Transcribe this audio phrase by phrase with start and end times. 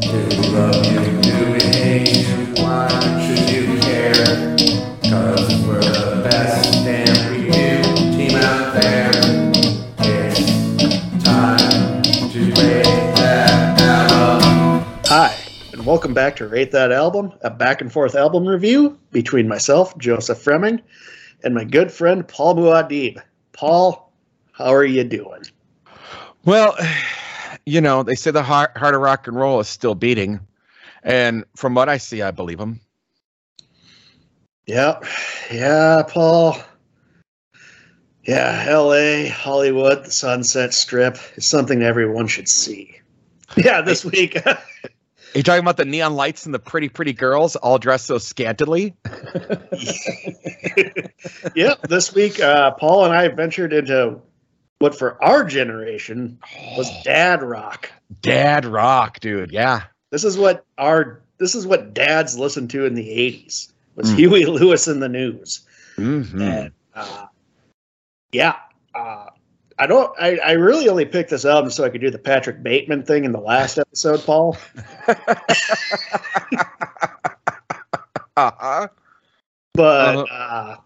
[0.00, 0.08] Do
[0.50, 1.22] love you?
[1.22, 2.58] Do hate?
[2.58, 2.88] Why
[3.24, 4.12] should you care?
[5.04, 9.12] Cause we're the best damn team out there.
[15.06, 15.36] Hi,
[15.72, 19.96] and welcome back to Rate That Album, a back and forth album review between myself,
[19.98, 20.82] Joseph Fremming,
[21.44, 23.22] and my good friend Paul Muad'Dib.
[23.52, 24.12] Paul,
[24.50, 25.42] how are you doing?
[26.44, 26.76] Well,
[27.66, 30.40] you know, they say the heart, heart of rock and roll is still beating.
[31.02, 32.80] And from what I see, I believe them.
[34.66, 35.00] Yeah,
[35.52, 36.56] yeah, Paul.
[38.24, 42.90] Yeah, LA, Hollywood, the Sunset Strip is something everyone should see.
[43.56, 44.44] Yeah, this week.
[44.44, 44.58] Are
[45.34, 48.96] you talking about the neon lights and the pretty, pretty girls all dressed so scantily?
[51.54, 54.18] yep, this week, uh, Paul and I ventured into
[54.84, 56.38] what for our generation
[56.76, 57.90] was dad rock.
[58.20, 59.50] Dad rock, dude.
[59.50, 59.84] Yeah.
[60.10, 64.16] This is what our this is what dads listened to in the 80s was Mm.
[64.16, 65.66] Huey Lewis in the news.
[65.96, 67.28] hmm And uh,
[68.30, 68.56] yeah,
[68.94, 69.30] uh,
[69.78, 72.62] I don't I, I really only picked this album so I could do the Patrick
[72.62, 74.58] Bateman thing in the last episode, Paul.
[78.36, 78.88] uh-huh.
[79.72, 80.76] But uh,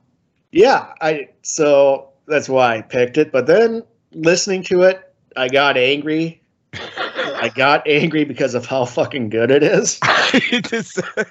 [0.52, 3.32] yeah, I so that's why I picked it.
[3.32, 6.40] But then listening to it, I got angry.
[6.74, 9.98] I got angry because of how fucking good it is.
[10.62, 11.00] Just-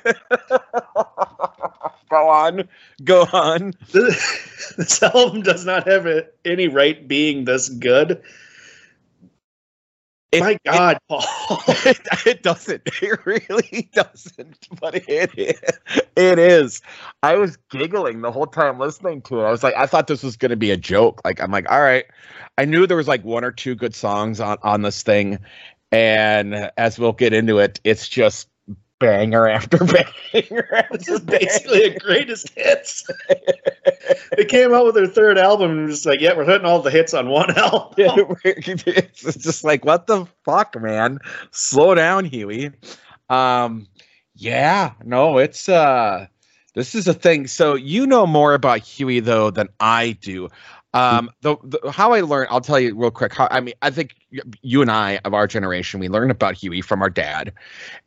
[2.09, 2.67] Go on.
[3.03, 3.73] Go on.
[3.91, 8.21] this, this album does not have a, any right being this good.
[10.31, 11.23] It- My God, Paul.
[11.67, 12.81] it, it doesn't.
[13.01, 14.67] It really doesn't.
[14.79, 15.61] But it is.
[16.15, 16.81] It is.
[17.23, 19.43] I was giggling the whole time listening to it.
[19.45, 21.21] I was like, I thought this was going to be a joke.
[21.23, 22.05] Like, I'm like, all right.
[22.57, 25.37] I knew there was like one or two good songs on on this thing,
[25.91, 28.49] and as we'll get into it, it's just
[28.99, 29.77] banger after
[30.33, 30.67] banger.
[30.73, 33.07] After this is basically a greatest hits.
[34.35, 36.91] they came out with their third album and just like, yeah, we're hitting all the
[36.91, 37.93] hits on one album.
[38.43, 41.19] it's just like what the fuck man
[41.51, 42.71] slow down huey
[43.29, 43.87] um
[44.35, 46.25] yeah no it's uh
[46.75, 50.47] this is a thing so you know more about huey though than i do
[50.93, 53.89] um the, the how i learned i'll tell you real quick how i mean i
[53.89, 54.15] think
[54.61, 57.53] you and i of our generation we learned about huey from our dad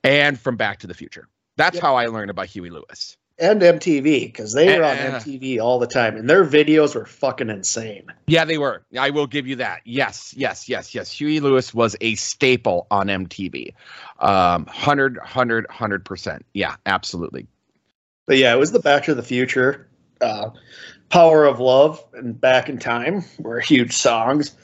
[0.05, 1.83] and from back to the future that's Yep.
[1.83, 5.87] how i learned about huey lewis And MTV, because they were on MTV all the
[5.87, 8.05] time, and their videos were fucking insane.
[8.27, 8.83] Yeah, they were.
[8.99, 9.81] I will give you that.
[9.87, 11.11] Yes, yes, yes, yes.
[11.11, 13.73] Huey Lewis was a staple on MTV.
[14.19, 16.43] Um, 100, 100, 100%.
[16.53, 17.47] Yeah, absolutely.
[18.27, 19.89] But yeah, it was the Back to the Future,
[20.21, 20.51] uh,
[21.11, 24.57] Power of Love, and Back in Time were huge songs.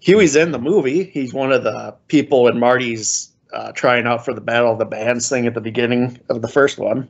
[0.00, 1.04] Huey's in the movie.
[1.04, 4.84] He's one of the people in Marty's uh, trying out for the Battle of the
[4.84, 7.08] Bands thing at the beginning of the first one.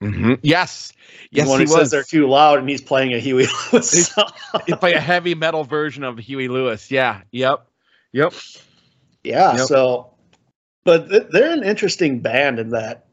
[0.00, 0.92] hmm Yes,
[1.30, 4.30] yes, when he, he, says they're too loud and he's playing a Huey Lewis song.
[4.66, 6.90] He played a heavy metal version of Huey Lewis.
[6.90, 7.66] Yeah, yep,
[8.12, 8.34] yep.
[9.24, 9.56] Yeah.
[9.56, 9.66] Yep.
[9.66, 10.14] So,
[10.84, 13.06] but th- they're an interesting band in that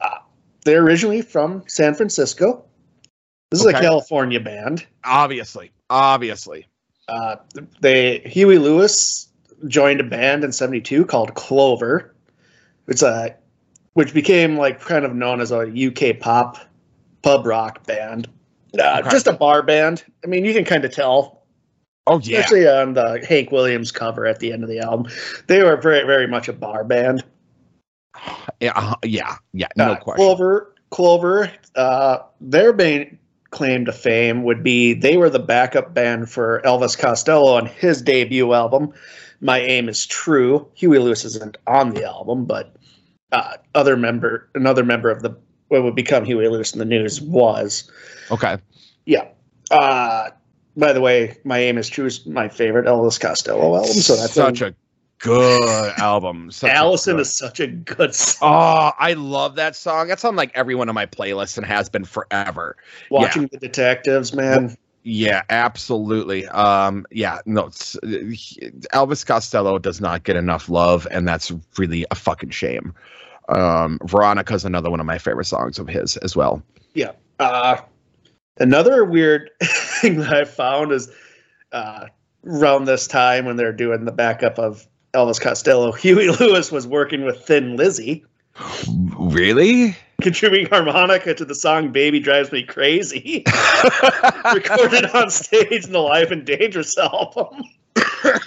[0.00, 0.18] uh,
[0.64, 2.64] they're originally from San Francisco.
[3.52, 4.86] This is a California band.
[5.04, 6.66] Obviously, obviously.
[7.08, 7.36] Uh,
[7.80, 9.28] they Huey Lewis
[9.68, 12.14] joined a band in '72 called Clover.
[12.88, 13.36] It's a
[13.92, 16.58] which became like kind of known as a UK pop
[17.22, 18.28] pub rock band.
[18.78, 19.10] Uh, Okay.
[19.10, 20.02] Just a bar band.
[20.24, 21.42] I mean, you can kind of tell
[22.06, 25.12] Oh yeah, especially on the Hank Williams cover at the end of the album.
[25.46, 27.22] They were very, very much a bar band.
[28.60, 29.68] yeah, uh, yeah, yeah.
[29.76, 30.16] No Uh, question.
[30.24, 33.18] Clover, Clover, uh, their main
[33.52, 38.02] claim to fame would be they were the backup band for Elvis Costello on his
[38.02, 38.92] debut album.
[39.40, 40.66] My aim is true.
[40.74, 42.74] Huey Lewis isn't on the album, but
[43.30, 45.36] uh, other member, another member of the
[45.68, 47.90] what would become Huey Lewis in the News was.
[48.30, 48.58] Okay.
[49.06, 49.28] Yeah.
[49.70, 50.30] Uh,
[50.76, 53.92] by the way, My Aim is True is my favorite Elvis Costello album.
[53.92, 54.74] So that's such a
[55.22, 56.50] good album.
[56.50, 58.50] Such Allison good- is such a good song.
[58.52, 60.08] Oh, I love that song.
[60.08, 62.76] That's on like every one of my playlists and has been forever.
[63.10, 64.76] Watching the detectives, man.
[65.04, 66.46] Yeah, absolutely.
[66.48, 72.50] Um, yeah, no, Elvis Costello does not get enough love, and that's really a fucking
[72.50, 72.94] shame.
[73.48, 76.62] Um, Veronica's another one of my favorite songs of his as well.
[76.94, 77.12] Yeah.
[77.40, 77.80] Uh,
[78.58, 81.10] another weird thing that I found is
[81.72, 82.06] uh,
[82.46, 87.24] around this time when they're doing the backup of Elvis Costello, Huey Lewis was working
[87.24, 88.24] with Thin Lizzy,
[89.18, 89.96] Really?
[90.20, 93.44] contributing harmonica to the song "Baby Drives Me Crazy,"
[94.54, 97.64] recorded on stage in the Live and Dangerous album.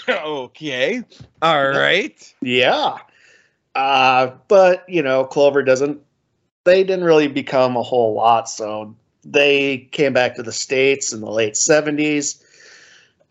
[0.09, 1.03] okay.
[1.41, 2.33] All right.
[2.41, 2.97] Yeah.
[3.73, 6.01] Uh, but you know, Clover doesn't.
[6.63, 11.21] They didn't really become a whole lot, so they came back to the states in
[11.21, 12.41] the late '70s.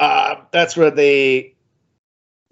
[0.00, 1.54] Uh, that's where they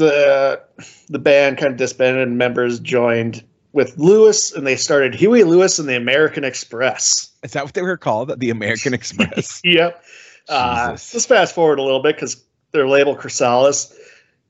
[0.03, 0.63] the
[1.09, 5.79] the band kind of disbanded and members joined with Lewis, and they started Huey Lewis
[5.79, 7.31] and the American Express.
[7.43, 8.39] Is that what they were called?
[8.39, 9.61] The American Express.
[9.65, 10.03] Yep.
[10.49, 13.97] Uh, let's fast forward a little bit because their label Chrysalis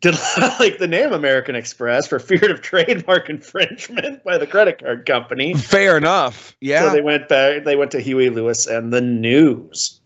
[0.00, 0.14] did
[0.58, 5.54] like the name American Express for fear of trademark infringement by the credit card company.
[5.54, 6.56] Fair enough.
[6.60, 6.88] Yeah.
[6.88, 7.64] So they went back.
[7.64, 10.00] They went to Huey Lewis and the News.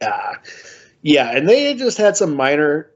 [0.00, 0.34] Uh,
[1.02, 2.90] yeah, and they just had some minor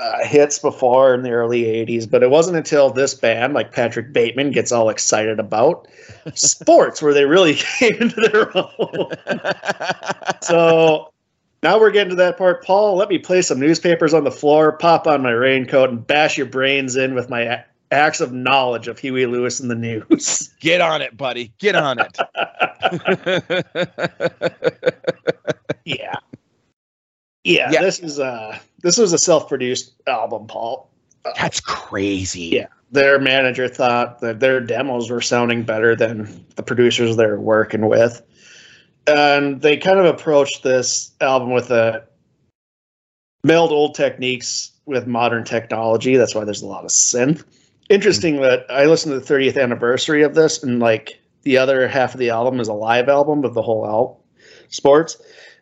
[0.00, 4.12] uh, hits before in the early '80s, but it wasn't until this band, like Patrick
[4.12, 5.88] Bateman, gets all excited about
[6.34, 9.10] sports, where they really came into their own.
[10.42, 11.12] so
[11.62, 12.64] now we're getting to that part.
[12.64, 16.36] Paul, let me place some newspapers on the floor, pop on my raincoat, and bash
[16.36, 20.50] your brains in with my acts of knowledge of Huey Lewis and the News.
[20.60, 21.52] Get on it, buddy.
[21.58, 22.18] Get on it.
[25.84, 26.16] yeah.
[27.46, 27.70] Yeah.
[27.70, 27.82] Yeah.
[27.82, 30.90] this is uh this was a self-produced album, Paul.
[31.36, 32.50] That's crazy.
[32.52, 32.66] Yeah.
[32.92, 38.22] Their manager thought that their demos were sounding better than the producers they're working with.
[39.08, 42.04] And they kind of approached this album with a
[43.44, 46.16] meld old techniques with modern technology.
[46.16, 47.44] That's why there's a lot of synth.
[47.88, 52.14] Interesting that I listened to the 30th anniversary of this, and like the other half
[52.14, 54.16] of the album is a live album of the whole album,
[54.68, 55.16] sports,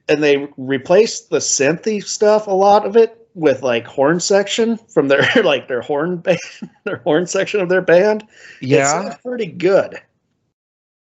[0.08, 5.08] and they replaced the synthy stuff, a lot of it, with like horn section from
[5.08, 6.38] their like their horn band,
[6.84, 8.26] their horn section of their band.
[8.60, 9.16] Yeah.
[9.22, 10.00] pretty good.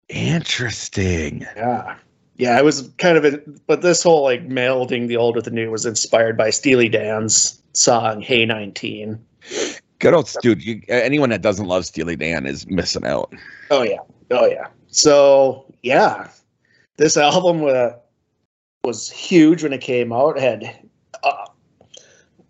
[0.09, 1.45] Interesting.
[1.55, 1.95] Yeah.
[2.37, 5.51] Yeah, I was kind of, in, but this whole like melding the old with the
[5.51, 9.23] new was inspired by Steely Dan's song "Hey 19."
[9.99, 10.63] Good old dude.
[10.63, 13.31] You, anyone that doesn't love Steely Dan is missing out.
[13.69, 13.99] Oh yeah,
[14.31, 14.69] oh yeah.
[14.87, 16.31] So yeah,
[16.97, 17.91] this album uh,
[18.83, 20.37] was huge when it came out.
[20.37, 20.79] It had
[21.23, 21.45] uh,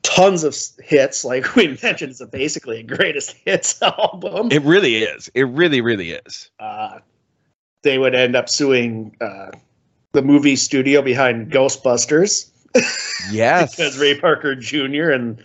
[0.03, 2.11] tons of hits, like we mentioned.
[2.11, 4.49] It's a basically a greatest hits album.
[4.51, 5.29] It really is.
[5.33, 6.49] It really, really is.
[6.59, 6.99] uh,
[7.83, 9.49] they would end up suing uh,
[10.11, 12.49] the movie studio behind Ghostbusters.
[13.31, 13.75] Yes.
[13.75, 15.11] because Ray Parker Jr.
[15.11, 15.43] and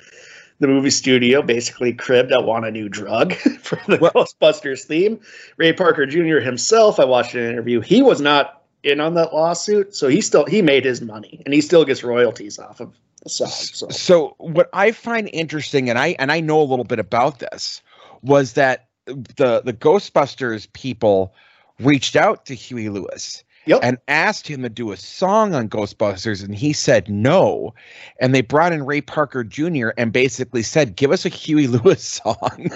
[0.61, 5.21] the movie studio basically cribbed I Want a New Drug for the Well- Ghostbusters theme.
[5.59, 6.39] Ray Parker Jr.
[6.39, 10.45] himself, I watched an interview, he was not in on that lawsuit, so he still
[10.45, 13.49] he made his money and he still gets royalties off of the song.
[13.49, 17.39] So So what I find interesting, and I and I know a little bit about
[17.39, 17.83] this,
[18.23, 21.35] was that the the Ghostbusters people
[21.81, 23.81] reached out to Huey Lewis Yep.
[23.83, 27.75] and asked him to do a song on Ghostbusters, and he said no.
[28.21, 29.89] And they brought in Ray Parker Jr.
[29.97, 32.71] and basically said, "Give us a Huey Lewis song,"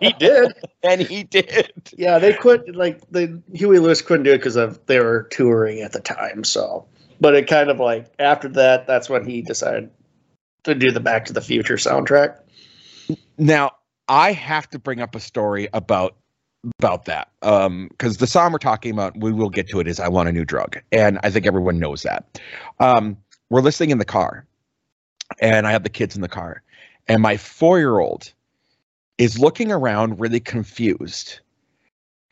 [0.00, 0.52] he did.
[0.84, 1.72] and he did.
[1.96, 5.80] Yeah, they quit like the Huey Lewis couldn't do it because of they were touring
[5.80, 6.44] at the time.
[6.44, 6.86] So,
[7.20, 9.90] but it kind of like after that, that's when he decided
[10.62, 12.38] to do the Back to the Future soundtrack.
[13.36, 13.72] Now,
[14.08, 16.16] I have to bring up a story about
[16.78, 17.30] about that.
[17.42, 20.28] Um because the song we're talking about we will get to it is i want
[20.28, 20.78] a new drug.
[20.92, 22.40] And i think everyone knows that.
[22.80, 23.16] Um
[23.50, 24.46] we're listening in the car.
[25.40, 26.62] And i have the kids in the car.
[27.08, 28.32] And my four-year-old
[29.18, 31.40] is looking around really confused.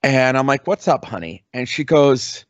[0.03, 1.45] And i'm like what's up honey?
[1.53, 2.45] And she goes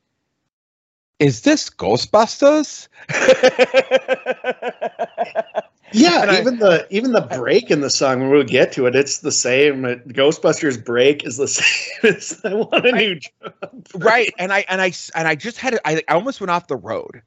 [1.18, 2.88] is this ghostbusters
[5.92, 8.86] Yeah, And I- even the even the break in the song when we get to
[8.86, 9.84] it, it's the same.
[9.84, 13.86] It- Ghostbusters break is the same as I want a new job.
[13.94, 16.76] right and i and I and i just had I, I almost went off the
[16.76, 17.22] road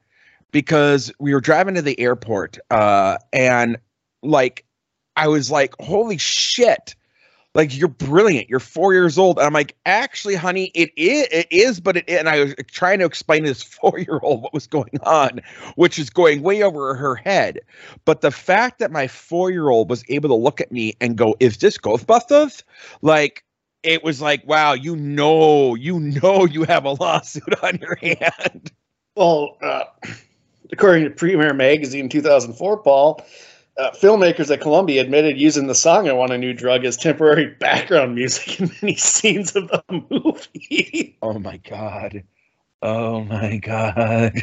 [0.51, 3.77] because we were driving to the airport uh and
[4.23, 4.65] like
[5.15, 6.95] i was like holy shit
[7.55, 8.49] like you're brilliant.
[8.49, 9.39] You're four years old.
[9.39, 12.99] And i'm like actually honey it is it is but it and i was trying
[12.99, 15.41] to explain to this four year old what was going on
[15.75, 17.61] which is going way over her head.
[18.05, 21.17] But the fact that my four year old was able to look at me and
[21.17, 22.61] go is this ghostbusters
[23.01, 23.43] like
[23.85, 28.71] it was like, wow, you know, you know, you have a lawsuit on your hand.
[29.15, 29.83] Well, uh,
[30.71, 33.23] according to Premiere Magazine 2004, Paul,
[33.77, 37.47] uh, filmmakers at Columbia admitted using the song "I Want a New Drug" as temporary
[37.59, 41.17] background music in many scenes of the movie.
[41.21, 42.23] Oh my god.
[42.81, 44.33] Oh my god.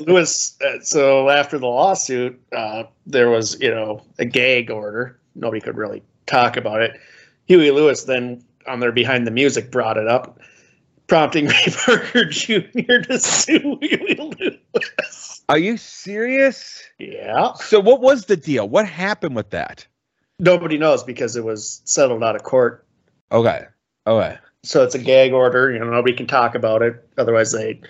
[0.06, 0.56] Lewis.
[0.62, 5.18] Uh, so after the lawsuit, uh, there was you know a gag order.
[5.34, 6.98] Nobody could really talk about it.
[7.46, 10.38] Huey Lewis then on their behind the music brought it up,
[11.10, 13.02] prompting Ray Parker Jr.
[13.02, 15.42] to sue Huey Lewis.
[15.50, 16.82] Are you serious?
[16.98, 17.52] Yeah.
[17.54, 18.66] So what was the deal?
[18.66, 19.86] What happened with that?
[20.38, 22.86] Nobody knows because it was settled out of court
[23.32, 23.64] Okay.
[24.06, 24.38] Okay.
[24.62, 25.72] So it's a gag order.
[25.72, 27.08] You know, nobody can talk about it.
[27.16, 27.80] Otherwise, they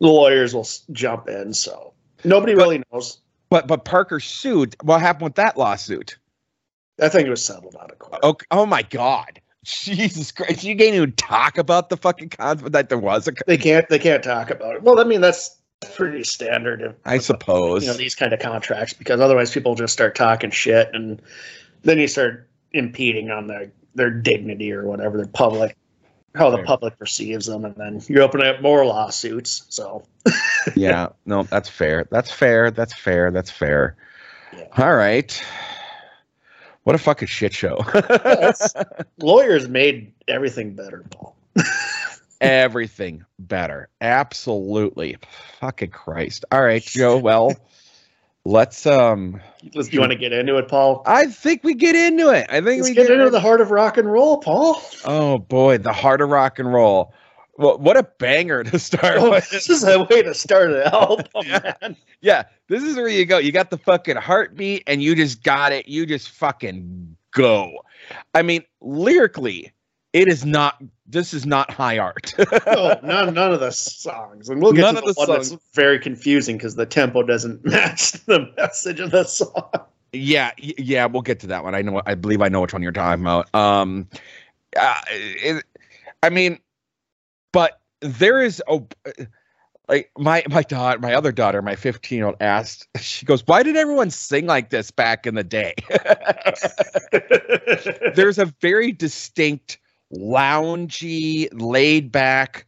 [0.00, 1.52] the lawyers will jump in.
[1.52, 3.18] So nobody really knows.
[3.50, 4.76] But but Parker sued.
[4.82, 6.18] What happened with that lawsuit?
[7.00, 8.20] I think it was settled out of court.
[8.22, 9.40] Oh, oh my God.
[9.66, 10.64] Jesus Christ.
[10.64, 13.88] You can't even talk about the fucking conflict that there was a They can't.
[13.88, 14.82] They can't talk about it.
[14.82, 15.56] Well, I mean that's
[15.94, 16.80] pretty standard.
[16.80, 17.82] If, I suppose.
[17.82, 21.20] you know these kind of contracts because otherwise people just start talking shit and
[21.82, 25.76] then you start impeding on their their dignity or whatever their public
[26.34, 30.04] how the public perceives them and then you're opening up more lawsuits so
[30.74, 32.06] yeah, no, that's fair.
[32.10, 32.70] That's fair.
[32.70, 33.30] That's fair.
[33.30, 33.96] That's fair.
[34.56, 34.68] Yeah.
[34.78, 35.42] All right.
[36.86, 37.84] What a fucking shit show.
[37.92, 38.72] that's,
[39.18, 41.36] lawyers made everything better paul
[42.40, 43.88] Everything better.
[44.00, 45.16] Absolutely.
[45.58, 46.44] Fucking Christ.
[46.52, 47.16] All right, Joe.
[47.18, 47.56] Well,
[48.44, 49.40] let's um
[49.74, 52.46] Let's- you want to get into it paul I think we get into it.
[52.48, 55.78] I think let's we get into the heart of rock and roll paul Oh boy,
[55.78, 57.12] the heart of rock and roll.
[57.58, 59.48] Well, what a banger to start oh, with.
[59.50, 61.72] this is a way to start an album Yeah.
[61.80, 63.38] man Yeah, this is where you go.
[63.38, 65.88] You got the fucking heartbeat and you just got it.
[65.88, 67.72] You just fucking go.
[68.34, 69.72] I mean, lyrically,
[70.12, 72.34] it is not this is not high art.
[72.66, 75.56] no, none, none of the songs, and we'll get None to the, the one that's
[75.72, 79.70] very confusing because the tempo doesn't match the message of the song.
[80.12, 81.74] yeah, yeah, we'll get to that one.
[81.74, 83.54] I know I believe I know which one you're talking about.
[83.54, 84.08] Um
[84.78, 85.64] uh, it,
[86.22, 86.58] I mean,
[87.56, 88.80] but there is a
[89.88, 92.86] like my my daughter, my other daughter, my 15 year old asked.
[93.00, 95.72] She goes, "Why did everyone sing like this back in the day?"
[98.14, 99.78] There's a very distinct
[100.14, 102.66] loungy, laid back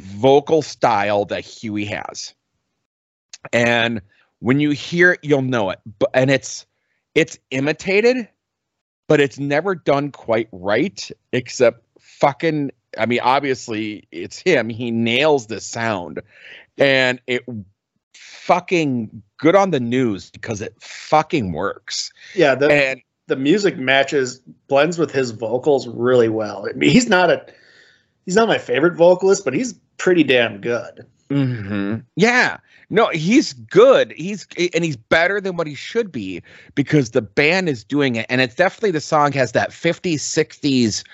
[0.00, 2.32] vocal style that Huey has,
[3.52, 4.00] and
[4.38, 5.80] when you hear it, you'll know it.
[5.98, 6.64] But and it's
[7.14, 8.30] it's imitated,
[9.08, 11.10] but it's never done quite right.
[11.34, 14.68] Except fucking I mean, obviously it's him.
[14.68, 16.20] He nails the sound,
[16.78, 17.44] and it
[18.14, 22.12] fucking good on the news because it fucking works.
[22.34, 26.66] yeah, the And the music matches blends with his vocals really well.
[26.68, 27.46] I mean, he's not a
[28.24, 31.06] he's not my favorite vocalist, but he's pretty damn good.
[31.30, 32.58] hmm yeah,
[32.90, 34.12] no, he's good.
[34.16, 36.42] He's and he's better than what he should be
[36.74, 41.04] because the band is doing it, and it's definitely the song has that 50s, 60s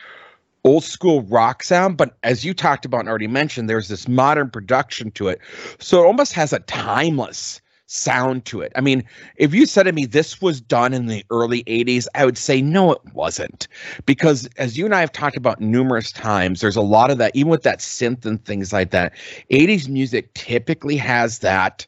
[0.69, 4.51] old school rock sound, but as you talked about and already mentioned, there's this modern
[4.51, 5.41] production to it.
[5.79, 8.71] So it almost has a timeless sound to it.
[8.77, 9.03] I mean,
[9.37, 12.61] if you said to me this was done in the early 80s, I would say
[12.61, 13.67] no, it wasn't.
[14.05, 17.35] Because as you and I have talked about numerous times, there's a lot of that,
[17.35, 19.15] even with that synth and things like that.
[19.51, 21.87] 80s music typically has that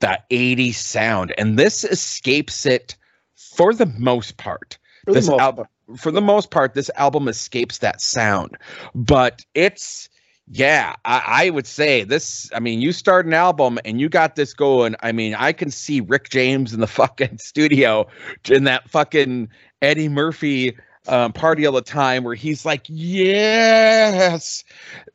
[0.00, 2.96] that 80s sound, and this escapes it
[3.36, 5.68] for the most part For This album- part.
[5.96, 8.56] For the most part, this album escapes that sound.
[8.94, 10.08] But it's
[10.48, 12.50] yeah, I, I would say this.
[12.54, 14.94] I mean, you start an album and you got this going.
[15.00, 18.06] I mean, I can see Rick James in the fucking studio
[18.48, 19.48] in that fucking
[19.80, 20.76] Eddie Murphy
[21.08, 24.64] um, party all the time where he's like, yes.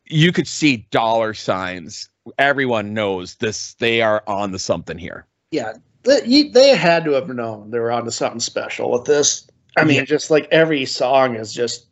[0.06, 2.10] You could see dollar signs.
[2.38, 3.76] Everyone knows this.
[3.76, 5.26] They are on to something here.
[5.52, 5.74] Yeah,
[6.04, 9.48] they, they had to have known they were on to something special with this.
[9.80, 10.04] I mean, Yeah.
[10.06, 11.88] just like every song is just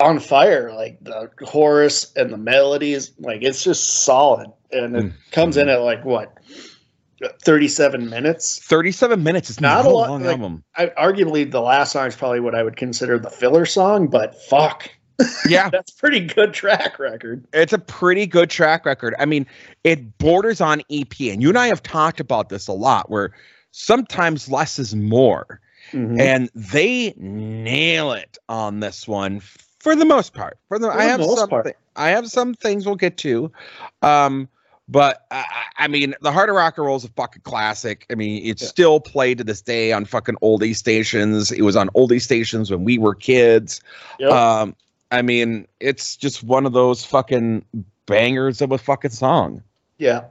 [0.00, 0.72] on fire.
[0.74, 5.12] Like the chorus and the melodies, like it's just solid, and it Mm.
[5.32, 6.32] comes in at like what
[7.42, 8.58] thirty-seven minutes.
[8.62, 10.62] 37 minutes is Not a a lot, long like- album.
[10.76, 14.34] I, arguably, the last song is probably what I would consider the filler song, but
[14.44, 14.90] fuck,
[15.48, 15.70] Yeah.
[15.72, 17.46] that's pretty good track record.
[17.54, 19.14] It's a pretty good track record.
[19.18, 19.46] I mean,
[19.82, 23.32] it borders on EP, and you and I have talked about this a lot, where
[23.70, 25.58] sometimes less is more,
[25.92, 26.20] Mhm.
[26.20, 29.40] and they nail it on this one
[29.80, 30.58] for the most part.
[30.68, 33.50] For the, For I have some, thi- I have some things we'll get to,
[34.02, 34.48] um,
[34.88, 35.26] but
[35.78, 38.06] I, mean, the Heart of Rock and Roll is a fucking classic.
[38.10, 38.68] I mean, it's Yeah.
[38.68, 41.50] still played to this day on fucking oldie stations.
[41.50, 43.80] It was on oldie stations when we were kids.
[44.20, 44.30] Yep.
[44.30, 44.76] Um,
[45.10, 47.64] I mean, it's just one of those fucking
[48.06, 49.62] bangers of a fucking song.
[49.98, 50.24] Yeah,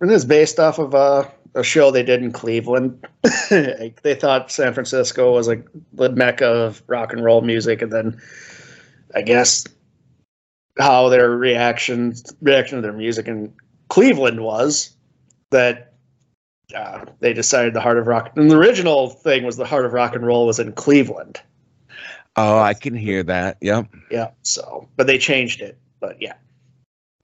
[0.00, 1.24] and it's based off of uh,
[1.58, 3.06] a show they did in Cleveland.
[3.50, 7.90] Like, they thought San Francisco was like the mecca of rock and roll music, and
[7.90, 8.20] then
[9.14, 9.64] I guess
[10.78, 13.52] how their reaction reaction to their music in
[13.88, 14.94] Cleveland was
[15.50, 15.94] that
[16.74, 18.32] uh, they decided the heart of rock.
[18.36, 21.40] And the original thing was the heart of rock and roll was in Cleveland.
[22.36, 23.56] Oh, I can hear that.
[23.62, 23.86] Yep.
[24.10, 25.78] Yeah, so but they changed it.
[26.00, 26.34] But yeah,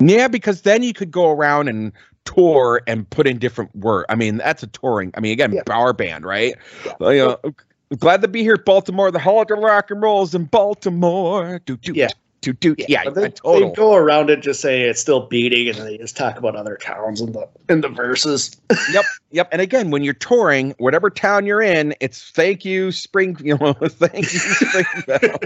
[0.01, 1.93] Yeah, because then you could go around and
[2.25, 4.07] tour and put in different work.
[4.09, 5.13] I mean, that's a touring.
[5.17, 5.63] I mean, again, Yeah.
[5.67, 6.55] power band, right?
[6.85, 7.11] Yeah.
[7.11, 7.55] You know,
[7.99, 9.11] glad to be here, Baltimore.
[9.11, 11.61] The Hall of Rock and Rolls in Baltimore.
[11.65, 12.09] Do do Yeah.
[12.53, 12.85] Do do.
[12.89, 13.69] Yeah, But they, a total.
[13.71, 16.77] they go around it just say it's still beating, and they just talk about other
[16.77, 18.57] towns in the in the verses.
[18.93, 19.49] yep, yep.
[19.53, 23.37] And again, when you're touring, whatever town you're in, it's thank you, Spring.
[23.45, 25.39] You know, thank you, Springville.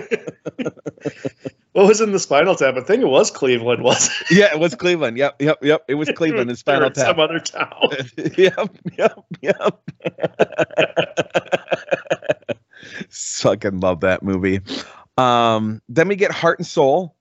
[1.72, 2.74] What was in the Spinal Tap?
[2.76, 4.36] I think it was Cleveland, was it?
[4.36, 5.16] yeah, it was Cleveland.
[5.16, 5.84] Yep, yep, yep.
[5.86, 6.50] It was Cleveland.
[6.50, 7.06] Or Spinal Tap.
[7.06, 7.90] Some other town.
[8.36, 9.80] yep, yep, yep.
[13.10, 14.60] Fucking love that movie.
[15.18, 17.14] Um, then we get Heart and Soul.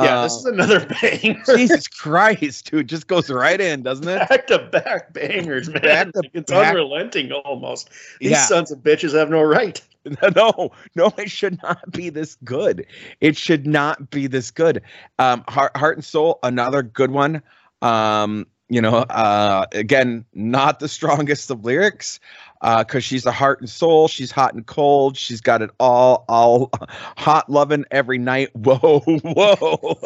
[0.00, 1.42] Yeah, Uh, this is another banger.
[1.44, 4.28] Jesus Christ, dude, just goes right in, doesn't it?
[4.28, 5.82] back to back bangers, man.
[5.82, 6.68] Back Like, it's back.
[6.70, 7.90] unrelenting almost.
[8.20, 8.44] These Yeah.
[8.46, 9.80] sons of bitches have no right.
[10.34, 12.86] No, no, it should not be this good.
[13.20, 14.80] It should not be this good.
[15.18, 17.42] Um, Heart, Heart and Soul, another good one.
[17.82, 22.20] Um, you know, uh, again, not the strongest of lyrics,
[22.60, 24.08] uh, because she's a heart and soul.
[24.08, 25.16] She's hot and cold.
[25.16, 26.70] She's got it all, all
[27.16, 28.50] hot loving every night.
[28.54, 29.98] Whoa, whoa.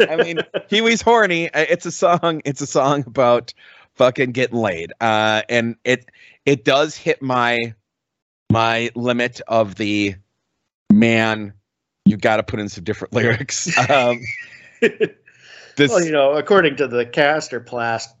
[0.08, 0.38] I mean,
[0.68, 1.52] Huey's horny.
[1.52, 2.42] Uh, It's a song.
[2.44, 3.52] It's a song about
[3.94, 4.92] fucking getting laid.
[5.00, 6.08] Uh, and it
[6.46, 7.74] it does hit my
[8.50, 10.16] my limit of the
[10.92, 11.52] man.
[12.04, 13.76] You got to put in some different lyrics.
[13.88, 14.20] Um,
[15.76, 18.14] this, well, you know, according to the caster plast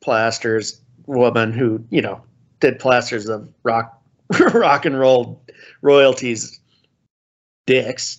[0.00, 2.22] plasters woman who, you know,
[2.60, 4.00] did plasters of rock
[4.54, 5.42] rock and roll
[5.82, 6.58] royalties
[7.66, 8.18] dicks,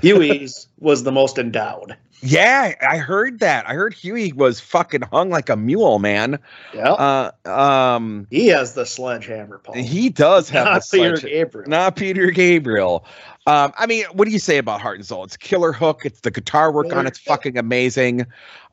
[0.00, 1.96] Huey's was the most endowed.
[2.22, 3.68] yeah, I heard that.
[3.68, 6.38] I heard Huey was fucking hung like a mule, man.
[6.74, 6.92] Yeah.
[6.92, 9.74] Uh, um, he has the sledgehammer, Paul.
[9.74, 11.68] he does have Not the Peter Gabriel.
[11.68, 13.04] not Peter Gabriel.
[13.46, 15.24] Um, I mean, what do you say about Heart and Soul?
[15.24, 16.02] It's killer hook.
[16.06, 18.26] It's the guitar work on it's fucking amazing.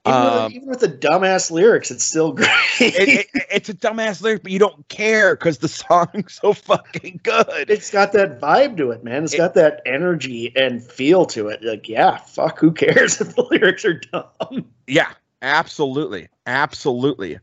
[0.07, 2.49] Even, Um, with, even with the dumbass lyrics, it's still great.
[2.79, 7.19] it, it, it's a dumbass lyric, but you don't care because the song's so fucking
[7.23, 7.69] good.
[7.69, 9.23] it's got that vibe to it, man.
[9.23, 11.63] It's It- got that energy and feel to it.
[11.63, 14.65] Like, yeah, fuck, who cares if the lyrics are dumb?
[14.87, 15.11] Yeah,
[15.43, 17.37] absolutely, absolutely.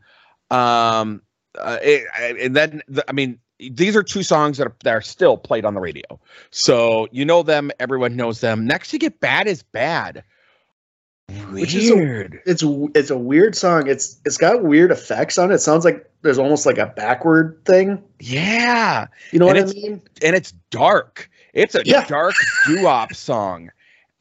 [0.50, 1.22] Um,
[1.58, 5.36] uh, and then the, I mean, these are two songs that are, that are still
[5.36, 6.04] played on the radio,
[6.50, 7.70] so you know them.
[7.80, 8.66] Everyone knows them.
[8.66, 10.22] Next, you get "Bad Is Bad."
[11.50, 12.40] Which is a- Weird.
[12.46, 12.62] It's
[12.94, 13.86] it's a weird song.
[13.86, 15.56] It's it's got weird effects on it.
[15.56, 18.02] It sounds like there's almost like a backward thing.
[18.20, 20.02] yeah, You know And what I mean?
[20.22, 21.30] and it's dark.
[21.52, 22.06] It's a Yeah.
[22.06, 22.34] dark
[22.66, 23.70] doo-wop song,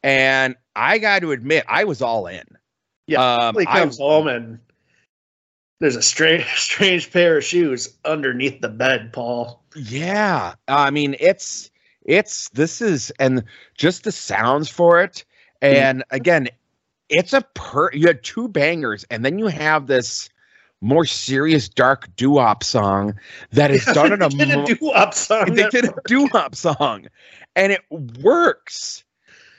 [0.04, 2.44] and I got to admit, I was all in.
[3.08, 4.60] Yeah, um, He I- comes home and
[5.80, 9.64] there's a strange strange pair of shoes underneath the bed, Paul.
[9.78, 11.72] Yeah, I mean it's
[12.04, 13.44] it's this is and
[13.78, 15.24] just the sounds for it,
[15.62, 16.50] and again,
[17.10, 17.92] it's a per.
[17.94, 20.30] You had two bangers, and then you have this
[20.82, 23.16] more serious dark doo-wop song
[23.52, 24.30] that is done in a.
[24.30, 25.54] Did a doo-wop song.
[25.54, 27.08] they did a doo-wop song,
[27.56, 27.82] and it
[28.22, 29.04] works.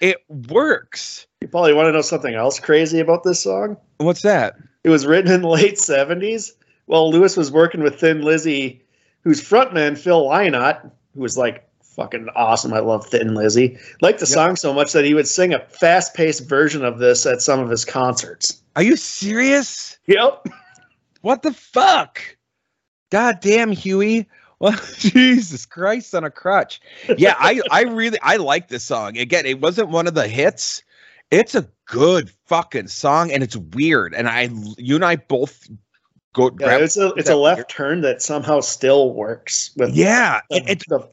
[0.00, 1.26] It works.
[1.40, 3.76] you probably want to know something else crazy about this song?
[3.96, 4.56] What's that?
[4.84, 6.52] It was written in the late 70s.
[6.86, 8.82] Well, Lewis was working with Thin Lizzy,
[9.22, 10.82] whose frontman, Phil Lynott,
[11.14, 11.67] who was like
[11.98, 12.72] fucking awesome.
[12.72, 13.76] I love Thin Lizzy.
[14.00, 14.34] Liked the Yep.
[14.34, 17.58] song so much that he would sing a fast paced version of this at some
[17.58, 18.62] of his concerts.
[18.76, 19.98] Are you serious?
[20.06, 20.46] Yep.
[21.22, 22.20] What the fuck?
[23.10, 24.28] God damn, Huey.
[24.60, 26.80] Well, Jesus Christ on a crutch.
[27.16, 29.18] Yeah, I, I really I like this song.
[29.18, 30.82] Again, it wasn't one of the hits.
[31.32, 34.14] It's a good fucking song, and it's weird.
[34.14, 35.68] And I, you and I both
[36.32, 36.44] go.
[36.44, 40.70] Yeah, grab- it's a it's a left turn that somehow still works with yeah, the,
[40.70, 41.08] it, the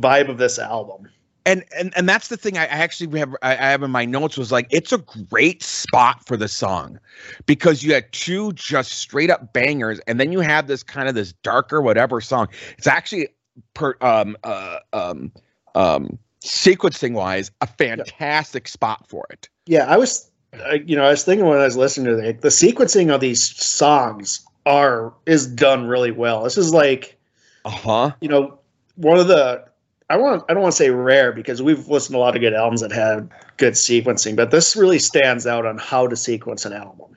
[0.00, 1.08] vibe of this album.
[1.46, 4.04] and and and that's the thing I, I actually have I, I have in my
[4.04, 6.98] notes was like it's a great spot for the song
[7.46, 11.14] because you had two just straight up bangers and then you have this kind of
[11.14, 13.28] this darker whatever song it's actually
[13.74, 15.32] per um uh um
[15.74, 21.10] um sequencing wise a fantastic spot for it Yeah, I was, uh, you know, I
[21.10, 25.46] was thinking when I was listening to the, the sequencing of these songs are is
[25.46, 26.44] done really well.
[26.44, 27.18] This is like,
[27.64, 28.58] uh-huh you know,
[28.96, 29.64] one of the
[30.10, 32.42] I want I don't want to say rare because we've listened to a lot of
[32.42, 36.66] good albums that have good sequencing, but this really stands out on how to sequence
[36.66, 37.16] an album.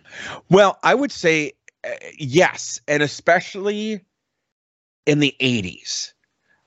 [0.49, 1.53] well I would say
[1.83, 3.99] uh, yes and especially
[5.05, 6.13] in the 80s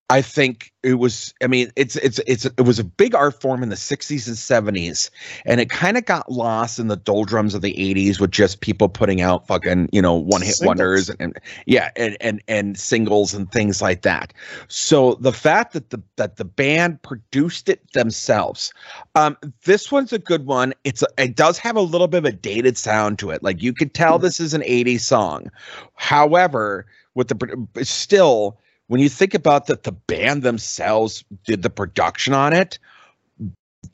[0.09, 1.35] I think it was.
[1.43, 4.37] I mean, it's it's it's it was a big art form in the '60s and
[4.77, 5.11] '70s,
[5.45, 8.89] and it kind of got lost in the doldrums of the '80s with just people
[8.89, 10.67] putting out fucking you know one hit Singles.
[10.69, 14.33] wonders and, and yeah and, and and singles and things like that.
[14.69, 18.73] So the fact that the that the band produced it themselves,
[19.17, 20.73] um, this one's a good one.
[20.85, 23.43] It's a, it does have a little bit of a dated sound to it.
[23.43, 24.23] Like you could tell Mhm.
[24.23, 25.51] this is an '80s song.
[25.95, 32.33] However, with the still when you think about that the band themselves did the production
[32.35, 32.79] on it,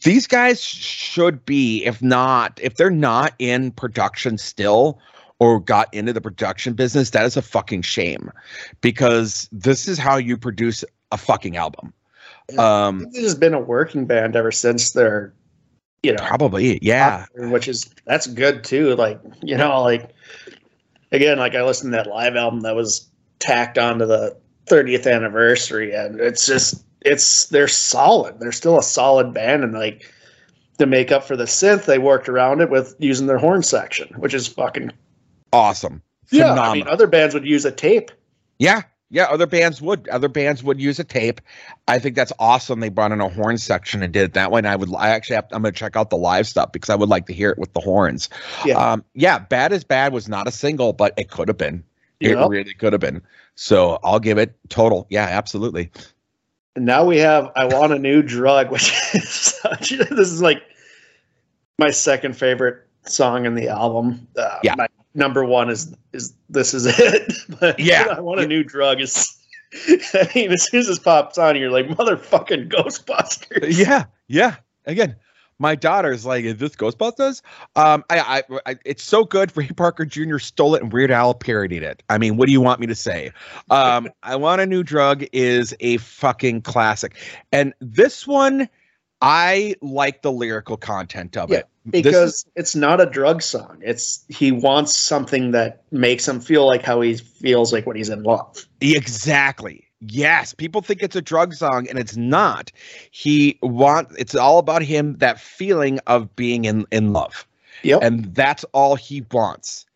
[0.03, 4.99] these guys should be, if not, if they're not in production still
[5.39, 8.31] or got into the production business, that is a fucking shame
[8.81, 11.93] because this is how you produce a fucking album.
[12.59, 15.33] Um, This has been a working band ever since they're,
[16.03, 17.27] you know, probably, yeah.
[17.27, 18.97] popular, which is that's good too.
[18.97, 20.11] Like you know, like
[21.13, 25.93] again, like I listened to that live album that was tacked onto the 30th anniversary,
[25.93, 28.39] and it's just it's they're solid.
[28.41, 30.11] They're still a solid band, and like
[30.79, 34.09] to make up for the synth, they worked around it with using their horn section,
[34.17, 34.91] which is fucking
[35.53, 36.03] Awesome.
[36.31, 36.51] yeah.
[36.51, 36.71] Phenomenal.
[36.71, 38.11] I mean, other bands would use a tape.
[38.59, 39.25] Yeah, yeah.
[39.25, 40.09] Other bands would.
[40.09, 41.41] Other bands would use a tape.
[41.89, 42.81] I think that's awesome.
[42.81, 44.59] They brought in a horn section and did it that way.
[44.59, 44.95] And I would.
[44.97, 45.37] I actually.
[45.37, 47.59] Have, I'm to check out the live stuff because I would like to hear it
[47.59, 48.31] with the horns.
[48.65, 48.79] Yeah.
[48.79, 49.05] Um.
[49.15, 49.41] Yeah.
[49.41, 51.85] Bad as bad was not a single, but it could have been.
[52.21, 53.21] It really could have been.
[53.55, 55.07] So I'll give it total.
[55.11, 55.25] Yeah.
[55.25, 55.91] Absolutely.
[56.77, 60.63] Now we have I Want a New Drug, which is such, this is like
[61.79, 64.27] my second favorite song in the album.
[64.37, 64.75] Uh, Yeah.
[64.77, 67.33] My number one is is This Is It.
[67.61, 68.07] but Yeah.
[68.17, 69.37] I Want a New Drug is,
[70.15, 73.77] I mean, as soon as this pops on, you're like, motherfucking Ghostbusters.
[73.77, 74.05] Yeah.
[74.29, 74.57] Yeah.
[74.87, 75.17] Again.
[75.63, 77.41] My daughter's like, is this Ghostbusters?
[77.77, 79.57] Um, I, I, I, it's so good.
[79.57, 80.39] Ray Parker Jr.
[80.39, 82.03] stole it and Weird Al parodied it.
[82.11, 83.31] I mean, what do you want me to say?
[83.71, 87.15] Um, I want a new drug is a fucking classic,
[87.53, 88.69] and this one,
[89.21, 93.79] I like the lyrical content of Yeah, it Because is- it's not a drug song.
[93.83, 98.09] It's he wants something that makes him feel like how he feels like when he's
[98.09, 98.67] in love.
[98.81, 99.87] Exactly.
[100.09, 102.73] Yes, people think it's a drug song and it's not.
[103.13, 107.47] He want it's all about him that feeling of being in in love.
[107.85, 108.03] Yep.
[108.03, 109.87] And that's all he wants.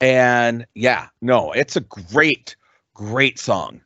[0.00, 2.56] And yeah, no, it's a great
[2.94, 3.80] great song.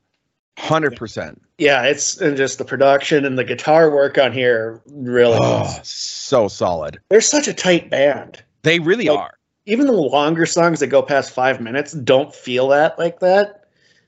[0.59, 1.38] 100%.
[1.59, 6.48] yeah, it's and just the production and the guitar work on here really Oh, so
[6.48, 6.98] solid.
[7.11, 8.42] they're such a tight band.
[8.62, 9.35] They really Like, are.
[9.66, 13.58] Even the longer songs that go past five minutes don't feel that like that.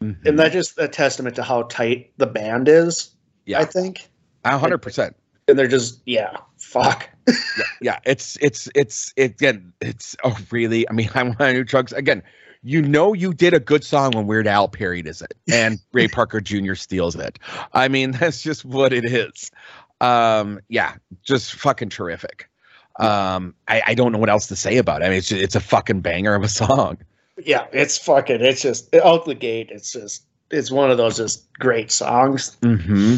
[0.03, 0.27] Mhm.
[0.27, 3.11] And that's just a testament to how tight the band is,
[3.45, 4.09] yeah, I think.
[4.45, 5.15] a 100%.
[5.49, 7.09] And they're just, yeah, fuck.
[7.81, 11.93] yeah it's it's it's it, again it's oh really i mean i want new drugs
[11.93, 12.23] again
[12.63, 16.09] you know you did a good song when weird al parodied is it and ray
[16.09, 17.39] parker jr steals it
[17.73, 19.51] i mean that's just what it is
[20.01, 22.49] um yeah just fucking terrific
[22.99, 25.55] um i i don't know what else to say about it i mean it's it's
[25.55, 26.99] a fucking banger of a song
[27.45, 31.53] Yeah, it's fucking, it's just, out the gate, it's just, it's one of those just
[31.55, 32.57] great songs.
[32.63, 33.17] mm-hmm.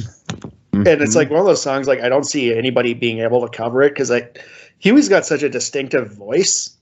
[0.75, 3.57] And it's like one of those songs, like, I don't see anybody being able to
[3.57, 4.43] cover it because, like,
[4.83, 6.77] Huey's got such a distinctive voice.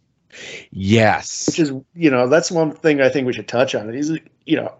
[0.70, 3.92] yes which is you know that's one thing I think we should touch on.
[3.92, 4.10] He's
[4.46, 4.72] you know,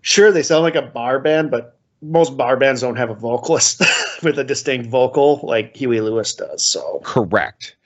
[0.00, 3.82] sure they sound like a bar band, but most bar bands don't have a vocalist
[4.22, 6.64] with a distinct vocal like Huey Lewis does.
[6.64, 7.76] So Correct.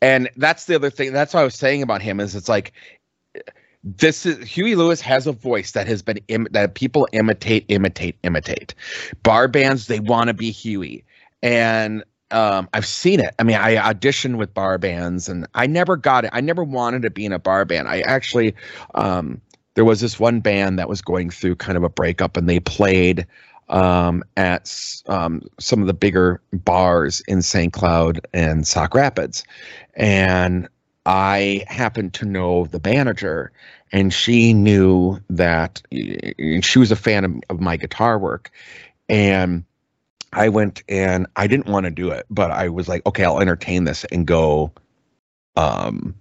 [0.00, 1.12] And that's the other thing.
[1.12, 2.72] That's what I was saying about him is it's like
[3.96, 8.16] this is Huey Lewis has a voice that has been Im- that people imitate, imitate,
[8.22, 8.74] imitate.
[9.22, 11.04] Bar bands they want to be Huey,
[11.42, 13.34] and um, I've seen it.
[13.38, 16.30] I mean, I auditioned with bar bands, and I never got it.
[16.32, 17.88] I never wanted to be in a bar band.
[17.88, 18.54] I actually,
[18.94, 19.40] um,
[19.74, 22.60] there was this one band that was going through kind of a breakup, and they
[22.60, 23.26] played
[23.68, 24.74] um, at
[25.06, 27.72] um, some of the bigger bars in St.
[27.72, 29.44] Cloud and Sauk Rapids.
[29.94, 30.68] And
[31.06, 33.50] I happened to know the manager,
[33.92, 38.50] and she knew that she was a fan of, of my guitar work.
[39.08, 39.64] And
[40.32, 43.40] I went and I didn't want to do it, but I was like, okay, I'll
[43.40, 44.72] entertain this and go
[45.56, 46.14] um,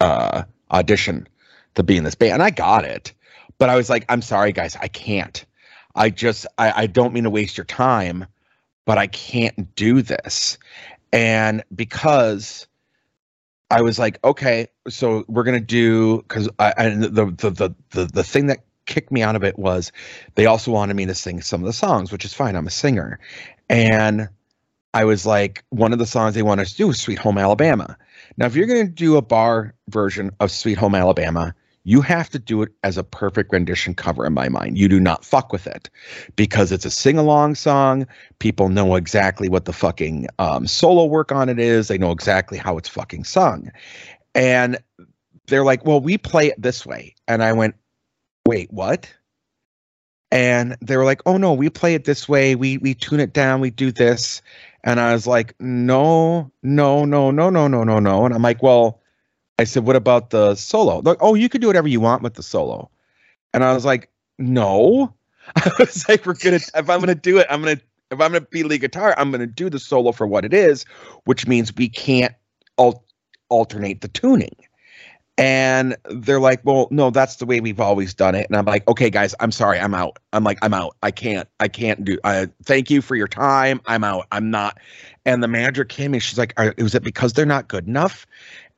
[0.00, 1.28] uh, audition
[1.74, 2.34] to be in this band.
[2.34, 3.12] And I got it.
[3.58, 5.44] But I was like, I'm sorry, guys, I can't.
[5.94, 8.26] I just I, I don't mean to waste your time,
[8.84, 10.58] but I can't do this.
[11.12, 12.66] And because
[13.70, 18.04] I was like, okay, so we're gonna do because I and the, the the the
[18.06, 19.90] the thing that kicked me out of it was
[20.36, 22.54] they also wanted me to sing some of the songs, which is fine.
[22.54, 23.18] I'm a singer,
[23.68, 24.28] and
[24.94, 27.38] I was like, one of the songs they want us to do is "Sweet Home
[27.38, 27.98] Alabama."
[28.36, 31.54] Now, if you're gonna do a bar version of "Sweet Home Alabama,"
[31.86, 34.76] you have to do it as a perfect rendition cover in my mind.
[34.76, 35.88] You do not fuck with it
[36.34, 38.08] because it's a sing along song.
[38.40, 41.86] People know exactly what the fucking um, solo work on it is.
[41.86, 43.70] They know exactly how it's fucking sung.
[44.34, 44.78] And
[45.46, 47.14] they're like, well, we play it this way.
[47.28, 47.76] And I went,
[48.48, 49.08] wait, what?
[50.32, 52.56] And they were like, oh no, we play it this way.
[52.56, 53.60] We we tune it down.
[53.60, 54.42] We do this.
[54.82, 58.24] And I was like, no, no, no, no, no, no, no, no.
[58.24, 59.00] And I'm like, well,
[59.58, 60.98] I said, what about the solo?
[60.98, 62.90] Like, oh, you can do whatever you want with the solo.
[63.54, 65.14] And I was like, no.
[65.56, 68.40] I was like, we're gonna if I'm gonna do it, I'm gonna if I'm gonna
[68.40, 70.84] be lead guitar, I'm gonna do the solo for what it is,
[71.24, 72.34] which means we can't
[72.78, 73.04] al-
[73.48, 74.54] alternate the tuning.
[75.38, 78.46] And they're like, well, no, that's the way we've always done it.
[78.48, 80.18] And I'm like, okay, guys, I'm sorry, I'm out.
[80.32, 80.96] I'm like, I'm out.
[81.02, 82.18] I can't, I can't do.
[82.24, 83.82] I thank you for your time.
[83.84, 84.26] I'm out.
[84.32, 84.78] I'm not.
[85.26, 88.26] And the manager came and she's like, was it because they're not good enough?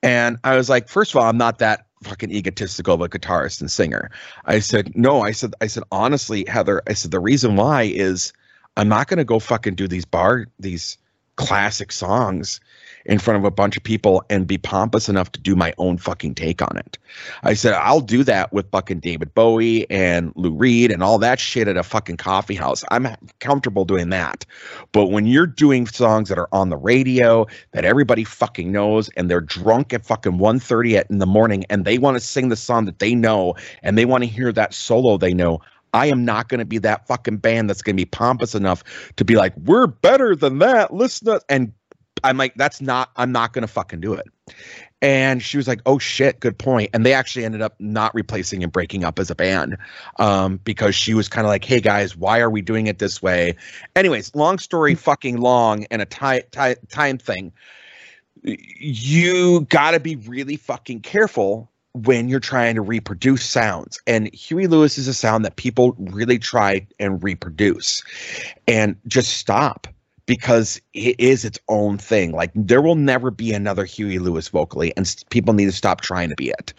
[0.03, 3.61] And I was like, first of all, I'm not that fucking egotistical of a guitarist
[3.61, 4.11] and singer.
[4.45, 8.33] I said, no, I said, I said, honestly, Heather, I said, the reason why is
[8.77, 10.99] I'm not going to go fucking do these bar, these
[11.37, 12.61] classic songs
[13.09, 15.97] in front of a bunch of people and be pompous enough to do my own
[15.97, 16.99] fucking take on it.
[17.43, 21.41] I said, I'll do that with fucking David Bowie and Lou Reed and all that
[21.41, 22.85] shit at a fucking coffee house.
[22.91, 23.09] I'm
[23.41, 24.45] comfortable doing that.
[24.93, 29.31] But when you're doing songs that are on the radio that everybody fucking knows and
[29.31, 32.85] they're drunk at fucking 1.30 in the morning and they want to sing the song
[32.85, 35.61] that they know and they want to hear that solo they know,
[35.95, 38.85] I am not going to be that fucking band that's going to be pompous enough
[39.17, 40.93] to be like, we're better than that.
[40.93, 41.73] Listen, and
[42.25, 44.27] I'm like, that's not, I'm not going to fucking do it.
[45.01, 46.91] And she was like, oh shit, good point.
[46.93, 49.77] And they actually ended up not replacing and breaking up as a band
[50.19, 53.23] um, because she was kind of like, hey guys, why are we doing it this
[53.23, 53.55] way?
[53.95, 57.53] Anyways, long story fucking long and a ti- ti- time thing.
[58.43, 64.01] You got to be really fucking careful when you're trying to reproduce sounds.
[64.07, 68.03] And Huey Lewis is a sound that people really try and reproduce.
[68.67, 69.87] And just stop
[70.29, 72.31] because it is its own thing.
[72.31, 76.29] Like there will never be another Huey Lewis vocally, and people need to stop trying
[76.29, 76.73] to be it.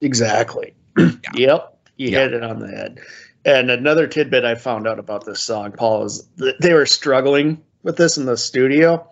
[0.00, 0.74] Exactly.
[1.34, 1.78] Yep.
[1.96, 2.18] You Yeah.
[2.20, 2.98] hit it on the head.
[3.44, 7.62] And another tidbit I found out about this song, Paul, is that they were struggling
[7.82, 9.08] with this in the studio.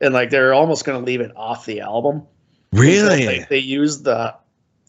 [0.00, 2.22] And like they're almost going to leave it off the album.
[2.72, 4.34] They, they used the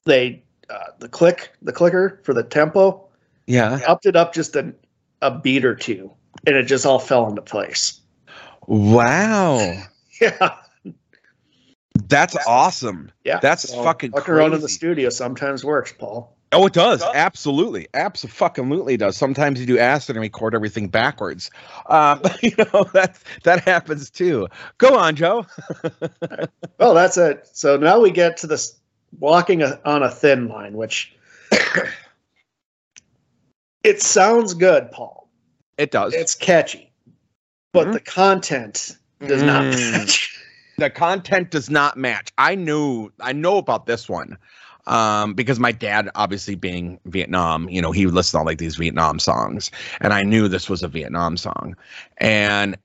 [0.06, 3.08] they uh, the click the clicker for the tempo,
[3.46, 3.80] Yeah.
[3.88, 4.74] upped it up just a,
[5.22, 6.12] a beat or two,
[6.46, 8.02] and it just all fell into place.
[8.68, 9.84] Wow.
[10.20, 10.56] Yeah,
[12.08, 13.12] That's awesome.
[13.24, 13.40] yeah.
[13.40, 16.36] That's fucking fucking around in the studio sometimes works, Paul.
[16.52, 17.04] Oh, it does.
[17.04, 17.88] Absolutely.
[17.94, 19.16] Absolutely does.
[19.16, 21.52] Sometimes you do acid and record everything backwards.
[21.88, 24.48] Um, you know, that that happens too.
[24.78, 25.46] Go on, Joe.
[26.80, 27.48] Well, that's it.
[27.54, 28.76] So now we get to this
[29.20, 31.16] walking a, on a thin line, which
[33.84, 35.28] it sounds good, Paul.
[35.78, 36.14] It does.
[36.14, 36.87] It's catchy,
[37.78, 37.94] but Mhm.
[37.94, 39.92] the content does not Mm.
[39.92, 40.38] match.
[40.78, 42.32] the content does not match.
[42.38, 44.38] I knew I know about this one.
[44.86, 48.58] Um, because my dad, obviously being Vietnam, you know, he would listen to all like
[48.58, 51.76] these Vietnam songs, and I knew this was a Vietnam song,
[52.18, 52.78] and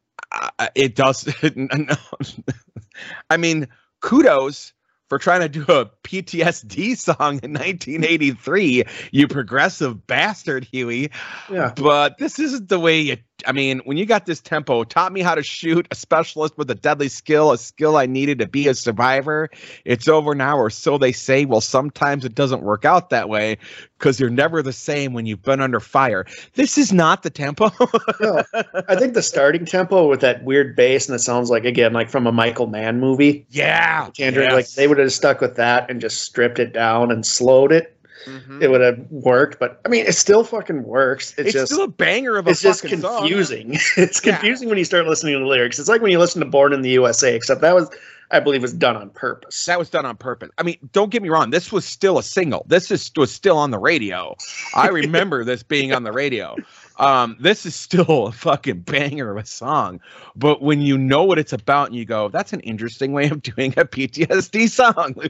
[0.59, 1.29] uh, it does.
[3.31, 3.69] I mean,
[4.01, 4.73] kudos
[5.09, 11.11] for trying to do a PTSD song in 1983, you progressive bastard, Huey.
[11.51, 11.73] Yeah.
[11.77, 13.17] But this isn't the way you.
[13.47, 16.71] I mean, when you got this tempo, taught me how to shoot, a specialist with
[16.71, 19.51] a deadly skill, a skill I needed to be a survivor.
[19.85, 21.45] It's over now, or so they say.
[21.45, 23.59] Well, sometimes it doesn't work out that way
[23.99, 26.27] because you're never the same when you've been under fire.
[26.55, 27.71] This is not the tempo.
[28.21, 28.43] No,
[28.89, 32.09] I think the starting tempo with that weird bass and it sounds like again like
[32.09, 33.45] from a Michael Mann movie.
[33.51, 34.09] yeah.
[34.15, 37.73] Tangerine, like they would have stuck with that and just stripped it down and slowed
[37.73, 37.97] it.
[38.27, 38.63] Mhm.
[38.63, 41.31] It would have worked, but I mean, it still fucking works.
[41.39, 43.19] It's, It's, just still a banger of a it's just fucking song.
[43.21, 43.75] confusing.
[43.97, 44.33] it's Yeah.
[44.37, 45.79] confusing when you start listening to the lyrics.
[45.79, 47.91] It's like when you listen to Born in the USA, except that was,
[48.31, 49.67] I believe, was done on purpose.
[49.67, 50.51] That was done on purpose.
[50.59, 51.51] I mean, don't get me wrong.
[51.51, 52.65] This was still a single.
[52.69, 54.37] This is was still on the radio.
[54.75, 56.57] I remember this being on the radio.
[56.99, 60.01] Um, this is still a fucking banger of a song.
[60.37, 63.43] But when you know what it's about and you go, that's an interesting way of
[63.43, 65.15] doing a PTSD song.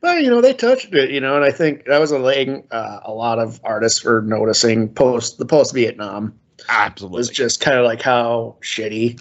[0.00, 1.10] But you know, they touched it.
[1.10, 4.22] You know, and I think that was a thing uh, a lot of artists were
[4.22, 7.16] noticing post the post Vietnam Absolutely.
[7.18, 9.20] was just kind of like how shitty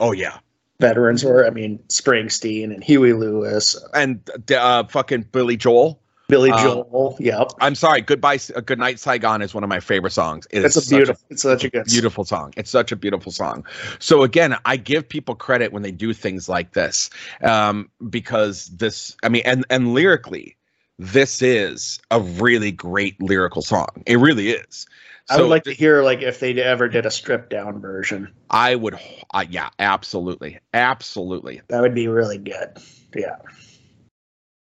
[0.00, 0.38] oh yeah.
[0.80, 1.46] veterans were.
[1.46, 6.00] I mean, Springsteen and Huey Lewis, And uh, fucking Billy Joel.
[6.28, 7.16] Billy Um, Joel.
[7.18, 8.02] Yep, I'm sorry.
[8.02, 8.38] Goodbye.
[8.54, 10.46] uh, Good night, Saigon is one of my favorite songs.
[10.50, 11.24] It it's a such beautiful.
[11.30, 11.86] it's such a good.
[11.86, 12.52] beautiful song.
[12.56, 13.64] It's such a beautiful song.
[13.98, 17.08] So again, I give people credit when they do things like this,
[17.42, 20.56] um, because this, I mean, and and lyrically,
[20.98, 23.88] this is a really great lyrical song.
[24.06, 24.86] It really is.
[25.30, 28.32] I would like to hear like if they ever did a stripped down version.
[28.50, 28.98] I would,
[29.32, 31.60] uh, yeah, absolutely, absolutely.
[31.68, 32.78] That would be really good.
[33.14, 33.36] Yeah.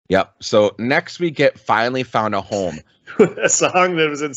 [0.10, 0.36] Yep.
[0.42, 2.80] So next we get finally found a home.
[3.20, 4.34] a song that was in,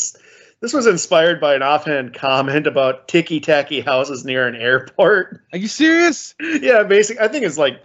[0.60, 5.42] this was inspired by an offhand comment about ticky tacky houses near an airport.
[5.52, 6.34] Are you serious?
[6.40, 7.82] yeah, basically I think it's like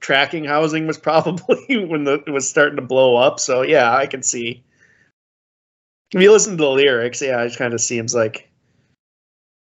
[0.00, 3.40] tracking housing was probably when the it was starting to blow up.
[3.40, 4.62] So yeah, I can see.
[6.14, 8.50] If you listen to the lyrics, yeah, it kind of seems like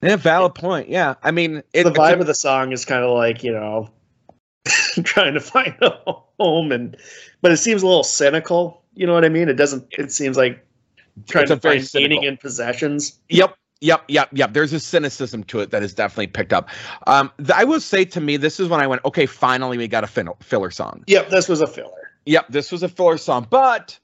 [0.00, 0.88] Yeah, valid point.
[0.88, 3.52] Yeah, I mean, it, the a- vibe of the song is kind of like you
[3.52, 3.90] know
[5.02, 5.90] trying to find a
[6.38, 6.96] home, and
[7.42, 8.82] but it seems a little cynical.
[8.94, 9.48] You know what I mean?
[9.48, 9.86] It doesn't.
[9.92, 10.64] It seems like
[11.28, 13.18] trying It's to find meaning in possessions.
[13.28, 13.56] Yep.
[13.82, 14.54] Yep, yep, yep.
[14.54, 16.70] There's a cynicism to it that is definitely picked up.
[17.06, 19.86] Um, th- I will say to me, this is when I went, okay, finally we
[19.86, 21.04] got a fin- filler song.
[21.08, 22.10] Yep, this was a filler.
[22.24, 23.98] Yep, this was a filler song, but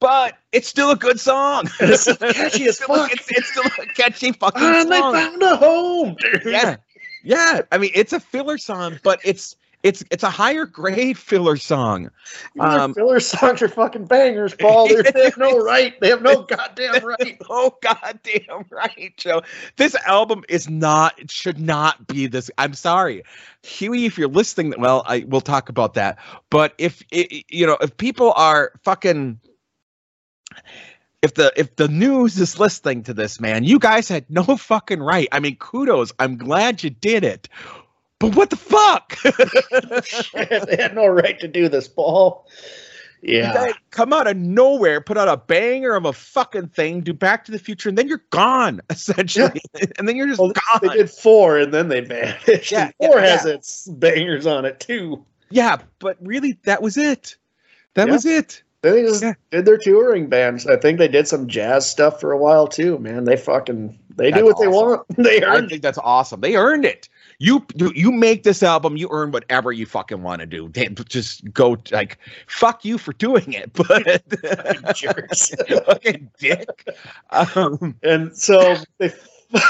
[0.00, 1.64] but it's still a good song.
[1.80, 3.10] It's catchy as It's still fuck.
[3.10, 6.16] It's, it's still a catchy fucking And they found a home.
[6.20, 6.42] dude.
[6.44, 6.76] yeah,
[7.24, 7.62] yeah.
[7.72, 12.10] I mean, it's a filler song, but it's it's it's a higher grade filler song.
[12.58, 14.88] Um, filler songs are fucking bangers, Paul.
[14.88, 15.98] They have no right.
[16.00, 17.40] They have no goddamn right.
[17.48, 19.42] Oh goddamn right, Joe.
[19.76, 21.20] This album is not.
[21.20, 22.50] It should not be this.
[22.58, 23.22] I'm sorry,
[23.62, 24.06] Huey.
[24.06, 26.18] If you're listening, well, I we'll talk about that.
[26.50, 29.38] But if i you know, if people are fucking,
[31.22, 35.00] if the if the news is listening to this, man, you guys had no fucking
[35.00, 35.28] right.
[35.30, 36.12] I mean, kudos.
[36.18, 37.48] I'm glad you did it.
[38.18, 39.16] But what the fuck?
[40.68, 42.46] they had no right to do this, Paul.
[43.22, 43.72] Yeah.
[43.90, 47.52] come out of nowhere, put out a banger of a fucking thing, do Back to
[47.52, 49.60] the Future, and then you're gone, essentially.
[49.98, 52.70] and then you're just Well, they did four and then they vanished.
[52.70, 55.24] Yeah, And four yeah, has its bangers on it too.
[55.50, 57.36] Yeah, but really, that was it.
[57.94, 58.12] That Yeah.
[58.14, 58.62] was it.
[58.82, 59.34] They just Yeah.
[59.50, 60.66] did their touring bands.
[60.66, 63.24] I think they did some jazz stuff for a while too, man.
[63.24, 65.02] They fucking they That's do what they want.
[65.16, 66.40] They I think that's awesome.
[66.40, 67.08] They earned it.
[67.38, 70.68] You you make this album, you earn whatever you fucking want to do.
[70.76, 74.22] They, just go like fuck you for doing it, but
[74.94, 75.50] jerks.
[75.86, 76.88] fucking dick.
[77.30, 79.12] Um, And so they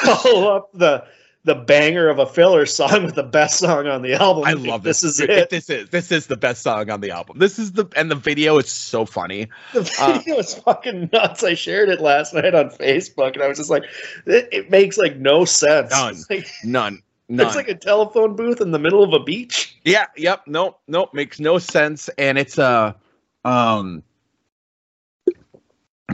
[0.04, 1.04] follow up the
[1.44, 4.42] the banger of a filler song with the best song on the album.
[4.44, 5.02] I love this.
[5.02, 5.50] This is Dude, it.
[5.50, 7.38] This is this is the best song on the album.
[7.38, 9.46] This is the and the video is so funny.
[9.72, 11.44] The Uh, video is fucking nuts.
[11.44, 13.84] I shared it last night on Facebook, and I was just like,
[14.26, 15.92] it, it makes like no sense.
[15.92, 16.16] None.
[16.28, 17.02] Like, None.
[17.28, 17.46] None.
[17.46, 19.76] it's like a telephone booth in the middle of a beach.
[19.84, 22.08] Yeah, yep, nope, nope, makes no sense.
[22.18, 22.92] And it's uh
[23.44, 24.02] um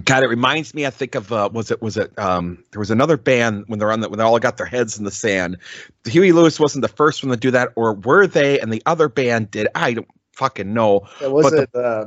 [0.05, 2.91] God, it reminds me, I think of uh was it was it um there was
[2.91, 5.59] another band when they're on the when they all got their heads in the sand.
[6.07, 8.59] Huey Lewis wasn't the first one to do that, or were they?
[8.59, 9.69] And the other band did.
[9.75, 11.09] I don't fucking know.
[11.21, 12.07] It was But it uh,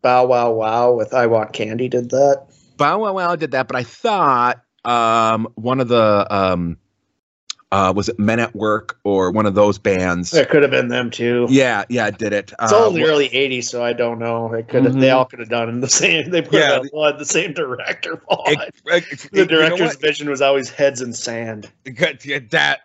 [0.00, 2.46] Bow Wow Wow with I Want Candy did that.
[2.78, 6.78] Bow Wow Wow did that, but I thought um one of the um
[7.72, 10.34] uh was it Men at Work or one of those bands.
[10.34, 11.46] It could have been them too.
[11.50, 12.52] Yeah, yeah, did it.
[12.60, 14.52] It's Uh, all in the early '80s, so I don't know.
[14.52, 14.94] It could have.
[14.94, 16.30] They all could have done the same.
[16.30, 16.82] They put Yeah.
[16.92, 17.12] yeah.
[17.12, 18.16] the same director.
[18.16, 18.44] Paul.
[18.46, 21.70] it- it- the you know director's vision was always heads in sand.
[22.50, 22.80] That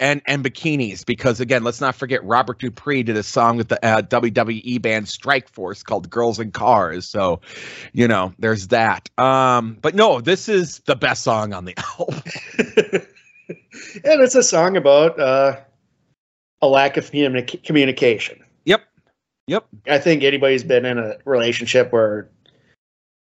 [0.00, 3.84] and and bikinis because again let's not forget robert dupree did a song with the
[3.84, 7.40] uh, wwe band strike force called girls in cars so
[7.92, 13.02] you know there's that um but no this is the best song on the album
[14.04, 15.58] and it's a song about uh,
[16.60, 18.38] a lack of communi- communication.
[18.64, 18.82] yep
[19.46, 22.28] yep I think anybody's been in a relationship where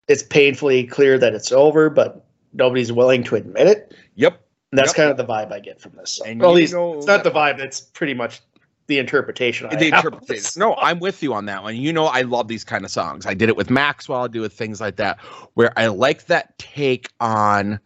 [0.07, 3.95] it's painfully clear that it's over, but nobody's willing to admit it.
[4.15, 4.95] yep And that's Yep.
[4.95, 6.27] kind of the vibe I get from this song.
[6.27, 7.59] And Or at you least know it's not the vibe.
[7.59, 8.41] It's pretty much
[8.87, 9.65] the interpretation.
[9.67, 10.59] I the interpretation.
[10.59, 11.77] No, I'm with you on that one.
[11.77, 13.25] You know, I love these kind of songs.
[13.25, 14.25] I did it with Maxwell.
[14.25, 15.19] I do with things like that,
[15.53, 17.79] where I like that take on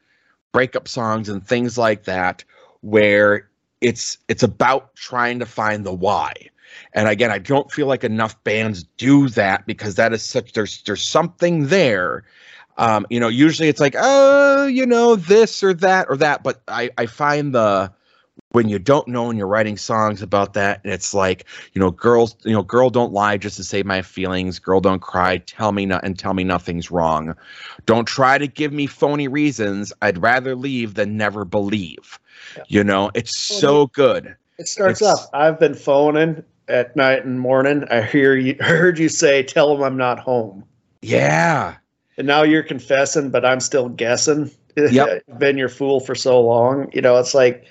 [0.53, 2.43] breakup songs and things like that,
[2.81, 3.49] where
[3.81, 6.33] it's it's about trying to find the why.
[6.93, 10.81] And again, I don't feel like enough bands do that because that is such there's
[10.83, 12.23] there's something there.
[12.77, 16.43] Um, you know, usually it's like, oh, you know, this or that or that.
[16.43, 17.91] But I, I find the
[18.51, 21.91] when you don't know and you're writing songs about that, and it's like, you know,
[21.91, 24.59] girls, you know, girl don't lie just to save my feelings.
[24.59, 27.35] Girl don't cry, tell me not and tell me nothing's wrong.
[27.85, 29.91] Don't try to give me phony reasons.
[30.01, 32.19] I'd rather leave than never believe.
[32.55, 32.63] Yeah.
[32.67, 34.35] You know, it's Well, so good.
[34.57, 35.29] It starts It's- off.
[35.33, 37.85] I've been phoning at night and morning.
[37.91, 40.63] I hear you heard you say, "Tell them I'm not home."
[41.01, 41.75] Yeah.
[42.17, 44.51] And now you're confessing, but I'm still guessing.
[44.77, 45.23] Yep.
[45.27, 46.91] I've been your fool for so long.
[46.93, 47.65] You know, it's like,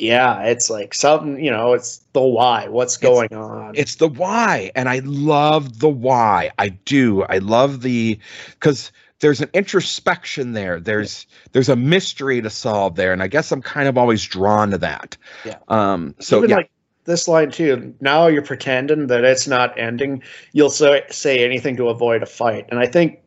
[0.00, 1.42] yeah, it's like something.
[1.42, 2.68] You know, it's the why.
[2.68, 3.74] What's going on?
[3.76, 4.72] It's the why.
[4.74, 6.50] And I love the why.
[6.58, 7.22] I do.
[7.24, 8.18] I love the
[8.52, 8.90] because
[9.20, 10.80] there's an introspection there.
[10.80, 13.12] There's there's a mystery to solve there.
[13.12, 15.16] And I guess I'm kind of always drawn to that.
[15.44, 15.58] Yeah.
[15.68, 16.56] Um so Even yeah.
[16.56, 16.70] like
[17.04, 17.94] this line too.
[18.00, 20.22] Now you're pretending that it's not ending.
[20.52, 22.66] You'll say say anything to avoid a fight.
[22.70, 23.20] And I think,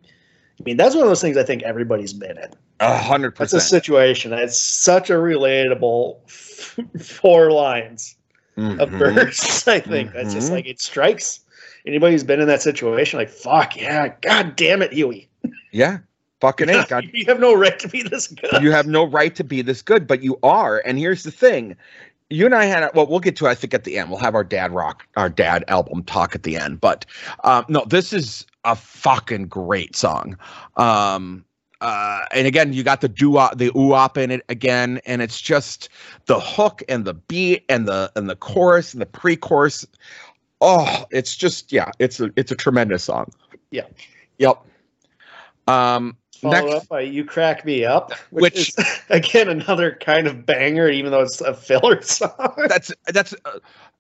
[0.59, 2.49] I mean, that's one of those things I think everybody's been in.
[2.79, 3.51] A hundred percent.
[3.51, 4.33] That's a situation.
[4.33, 6.29] It's such a relatable
[6.99, 8.15] four lines
[8.57, 8.99] of Mhm.
[8.99, 9.67] verse.
[9.67, 10.53] I think that's just Mhm.
[10.55, 11.39] like it strikes
[11.85, 13.19] anybody who's been in that situation.
[13.19, 15.27] Like fuck yeah, god damn it, Huey.
[15.71, 15.99] Yeah.
[16.41, 16.87] fucking ain't.
[16.89, 18.61] God, you have no right to be this good.
[18.61, 20.81] you have no right to be this good, but you are.
[20.85, 21.75] And here's the thing.
[22.29, 24.09] You and I had, a- well, we'll get to, I think, at the end.
[24.09, 26.81] We'll have our dad rock, our dad album talk at the end.
[26.81, 27.05] But
[27.43, 30.35] um, no, this is a fucking great song.
[30.77, 31.45] Um,
[31.83, 35.89] uh, and again, you got the doo the ooop in it again, and it's just
[36.27, 39.85] the hook and the beat and the and the chorus and the pre-chorus.
[40.61, 43.29] Oh, it's just yeah, it's a it's a tremendous song.
[43.69, 43.85] Yeah.
[44.37, 44.65] Yep.
[45.67, 46.15] Um,
[46.51, 48.75] next, up by "You Crack Me Up," which, Which- is
[49.09, 52.53] again another kind of banger, even though it's a filler song.
[52.67, 53.33] that's that's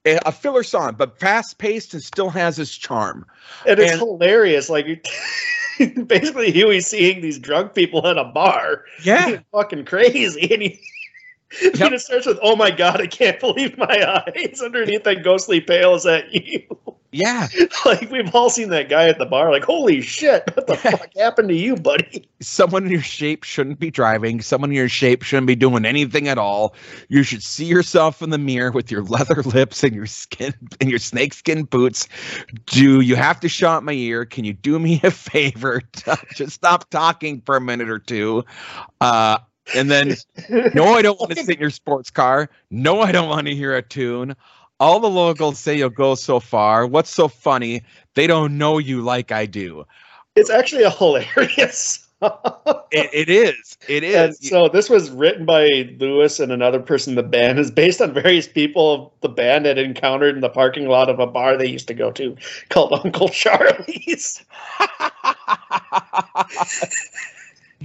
[0.05, 3.25] a, a filler song, but fast paced and still has its charm.
[3.67, 4.69] And it's hilarious.
[4.69, 4.99] Like you-
[6.05, 8.83] basically Huey seeing these drunk people at a bar.
[9.03, 10.51] Yeah, fucking crazy.
[10.53, 10.79] And he
[11.61, 14.61] and it starts with, Oh my god, I can't believe my eyes.
[14.63, 16.63] Underneath that ghostly pale is that you.
[17.11, 17.47] yeah.
[17.85, 21.09] like we've all seen that guy at the bar, like, holy shit, what the fuck
[21.15, 22.27] happened to you, buddy?
[22.41, 24.41] Someone in your shape shouldn't be driving.
[24.41, 26.75] Someone in your shape shouldn't be doing anything at all.
[27.09, 30.89] You should see yourself in the mirror with your leather lips and your skin and
[30.89, 32.07] your snakeskin boots.
[32.65, 34.25] Do you have to shut my ear?
[34.25, 35.81] Can you do me a favor?
[36.33, 38.43] Just stop talking for a minute or two.
[38.99, 39.37] Uh,
[39.75, 40.15] and then
[40.73, 42.49] No, I don't want to sit in your sports car.
[42.69, 44.35] No, I don't want to hear a tune.
[44.79, 46.85] All the locals say you'll go so far.
[46.85, 47.83] What's so funny?
[48.15, 49.85] They don't know you like I do.
[50.35, 52.07] It's actually a hilarious.
[52.91, 53.77] It, it is.
[53.87, 55.67] It And so this was written by
[55.99, 57.59] Lewis and another person in the band.
[57.59, 61.27] is based on various people the band had encountered in the parking lot of a
[61.27, 62.35] bar they used to go to
[62.69, 64.43] called Uncle Charlie's.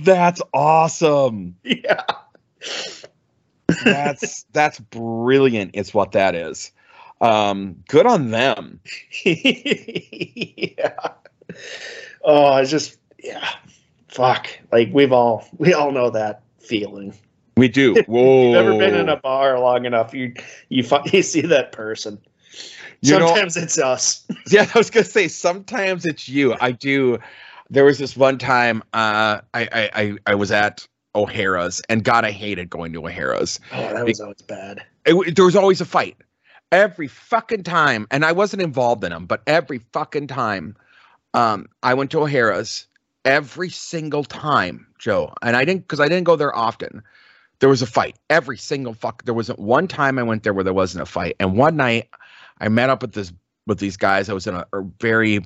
[0.05, 1.57] that's awesome.
[1.65, 2.05] Yeah.
[3.85, 5.73] That's that's brilliant.
[5.75, 6.73] It's what that is.
[7.21, 8.81] Um, good on them.
[9.25, 10.95] yeah.
[12.25, 13.49] Oh, it's just yeah.
[14.09, 14.49] Fuck.
[14.73, 17.15] Like we've all we all know that feeling.
[17.57, 17.95] We do.
[18.07, 18.47] Whoa.
[18.53, 20.33] You've ever been in a bar long enough, you
[20.69, 22.19] you you see that person.
[23.01, 24.25] You know- Sometimes it's us.
[24.51, 26.55] Yeah, I was gonna say sometimes it's you.
[26.61, 27.19] I do.
[27.71, 32.25] There was this one time uh, I, I I I was at O'Hara's, and God,
[32.25, 33.61] I hated going to O'Hara's.
[33.73, 34.85] Oh, that was always bad.
[35.05, 36.17] It there was always a fight
[36.73, 40.77] every fucking time, and I wasn't involved in them, but every fucking time,
[41.35, 42.87] um, I went to O'Hara's.
[43.25, 47.03] Every single time, Joe, and I didn't because I didn't go there often.
[47.59, 49.25] There was a fight every single fuck.
[49.25, 51.37] There wasn't one time I went there where there wasn't a fight.
[51.41, 52.09] And one night,
[52.61, 53.33] I met up with this
[53.67, 54.31] with these guys.
[54.31, 55.45] I was in a, a very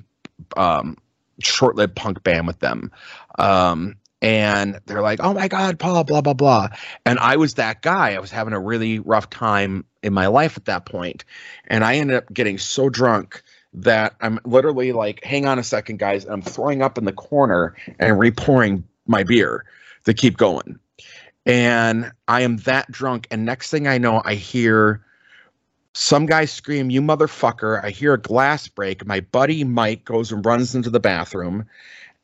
[0.55, 0.97] um,
[1.39, 2.91] short-lived punk band with them,
[3.37, 6.69] um, and they're like, "Oh my god, Paul, blah blah blah,"
[7.05, 8.13] and I was that guy.
[8.13, 11.25] I was having a really rough time in my life at that point,
[11.67, 13.41] and I ended up getting so drunk
[13.73, 17.11] that I'm literally like, "Hang on a second, guys!" And I'm throwing up in the
[17.13, 19.65] corner and repouring my beer
[20.05, 20.79] to keep going.
[21.45, 25.03] And I am that drunk, and next thing I know, I hear
[25.93, 27.83] some guy scream, You motherfucker.
[27.83, 29.05] I hear a glass break.
[29.05, 31.65] My buddy Mike goes and runs into the bathroom.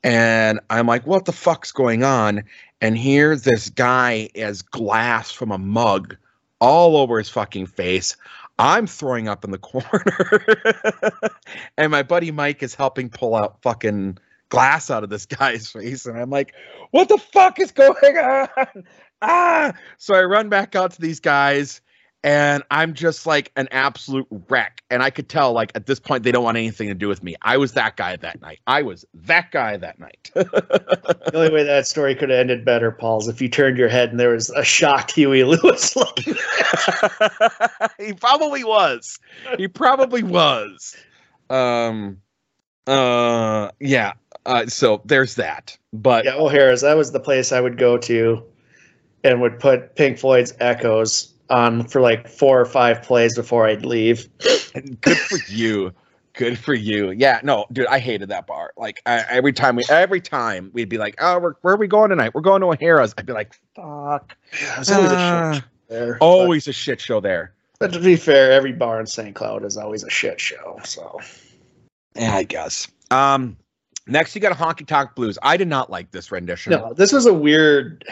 [0.03, 2.43] And I'm like, What the fuck's going on?
[2.81, 6.15] And here this guy has glass from a mug
[6.59, 8.15] all over his fucking face.
[8.57, 10.45] I'm throwing up in the corner.
[11.77, 14.17] and my buddy Mike is helping pull out fucking
[14.49, 16.05] glass out of this guy's face.
[16.07, 16.53] And I'm like,
[16.91, 18.47] What the fuck is going on?
[19.21, 19.73] Ah!
[19.97, 21.81] So I run back out to these guys
[22.23, 24.83] and I'm just like an absolute wreck.
[24.89, 27.23] And I could tell, like, at this point, they don't want anything to do with
[27.23, 27.35] me.
[27.41, 28.59] I was that guy that night.
[28.67, 30.31] I was that guy that night.
[31.29, 33.87] The only way that story could have ended better, Paul, is if you turned your
[33.87, 36.33] head and there was a shocked Huey Lewis looking.
[37.99, 39.19] he probably was.
[39.57, 40.97] He probably was.
[41.51, 42.19] Um,
[42.87, 44.13] uh, yeah.
[44.45, 45.77] Uh, so there's that.
[45.93, 46.81] But Yeah, O'Hara's.
[46.81, 48.43] That was the place I would go to
[49.23, 53.85] and would put Pink Floyd's Echoes on for like four or five plays before I'd
[53.85, 54.27] leave.
[55.01, 55.93] good for you.
[56.33, 57.11] Good for you.
[57.11, 58.71] Yeah, no, dude, I hated that bar.
[58.77, 61.87] Like I, every time we, every time we'd be like, "Oh, we're, where are we
[61.87, 62.33] going tonight?
[62.33, 65.63] We're going to O'Hara's." I'd be like, "Fuck." Yeah, it was always a Ah, shit
[65.63, 66.17] show there.
[66.21, 67.53] always a shit show there.
[67.79, 69.35] But, but to be fair, every bar in St.
[69.35, 70.79] Cloud is always a shit show.
[70.85, 71.19] So
[72.15, 72.87] Yeah, I guess.
[73.11, 73.57] Um,
[74.07, 75.37] next you got a honky tonk blues.
[75.41, 76.71] I did not like this rendition.
[76.71, 78.05] no, this was a weird.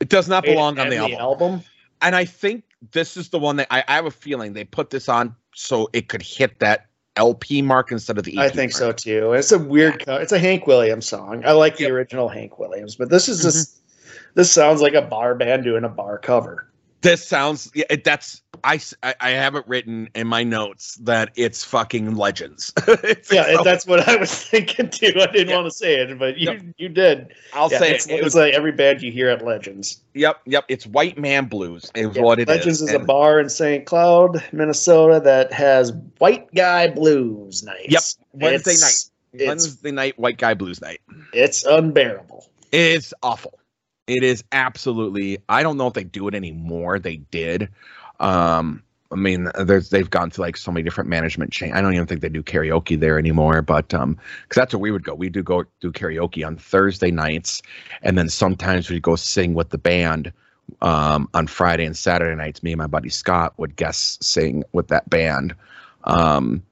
[0.00, 1.18] It does not belong on the album.
[1.20, 1.62] album.
[2.02, 4.90] And I think this is the one that I, I have a feeling they put
[4.90, 6.86] this on so it could hit that
[7.16, 8.44] LP mark instead of the EP.
[8.44, 9.32] I think so too.
[9.32, 10.04] It's a weird.
[10.04, 11.44] Co- it's a Hank Williams song.
[11.44, 13.70] I like the original Hank Williams, but this is just.
[13.70, 13.82] Mm-hmm.
[14.34, 16.70] This sounds like a bar band doing a bar cover.
[17.00, 18.80] This sounds yeah, it, that's I,
[19.20, 22.72] I- have it written in my notes that it's fucking legends.
[22.88, 25.12] It's- Yeah, so that's what I was thinking too.
[25.16, 25.56] I didn't Yeah.
[25.56, 26.62] want to say it, but you Yep.
[26.78, 27.34] you did.
[27.52, 28.14] I'll Yeah, say it's, it.
[28.20, 30.00] It was, like every band you hear at Legends.
[30.14, 30.64] yep, yep.
[30.68, 32.56] It's White Man Blues is Yeah, what it is.
[32.56, 33.84] Legends is, a bar in St.
[33.86, 37.88] Cloud, Minnesota that has white guy blues nights.
[37.88, 38.02] Yep,
[38.42, 41.00] Wednesday It's- It's Wednesday night, White Guy Blues night.
[41.34, 42.46] it's unbearable.
[42.72, 43.58] It's awful.
[44.06, 45.38] It is absolutely.
[45.48, 46.98] I don't know if they do it anymore.
[46.98, 47.68] They did.
[48.20, 51.72] Um, I mean, there's they've gone through like so many different management chain.
[51.72, 53.62] I don't even think they do karaoke there anymore.
[53.62, 55.14] But um, because that's where we would go.
[55.14, 57.62] We do go do karaoke on Thursday nights,
[58.02, 60.32] and then sometimes we'd go sing with the band.
[60.82, 64.88] Um, on Friday and Saturday nights, me and my buddy Scott would guest sing with
[64.88, 65.54] that band.
[66.02, 66.64] Um,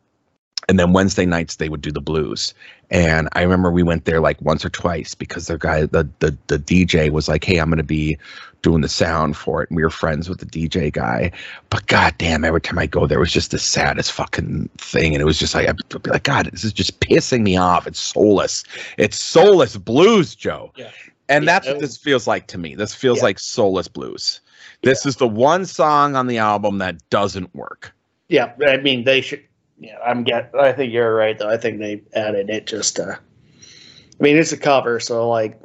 [0.69, 2.55] and then Wednesday nights they would do the blues.
[2.91, 6.37] And I remember we went there like once or twice because the guy, the the
[6.47, 8.19] the DJ was like, "Hey, I'm going to be
[8.63, 11.33] doing the sound for it," and we were friends with the DJ guy.
[11.71, 15.23] But goddamn, every time I go there, it was just the saddest fucking thing, and
[15.23, 18.01] it was just like I'd be like, "God, this is just pissing me off." It's
[18.01, 18.65] soulless.
[18.99, 20.73] It's soulless blues, Joe.
[20.77, 20.91] Yeah.
[21.31, 22.75] And Yeah, that's what this feels like to me.
[22.75, 23.25] This feels Yeah.
[23.25, 24.41] like soulless blues.
[24.83, 27.95] This is the one song on the album that doesn't work.
[28.29, 29.43] Yeah, I mean they should.
[29.79, 30.53] Yeah, I'm get.
[30.59, 31.51] I think you're right though.
[31.51, 32.99] I think they added it just.
[33.01, 35.61] uh I mean, it's a cover, so like,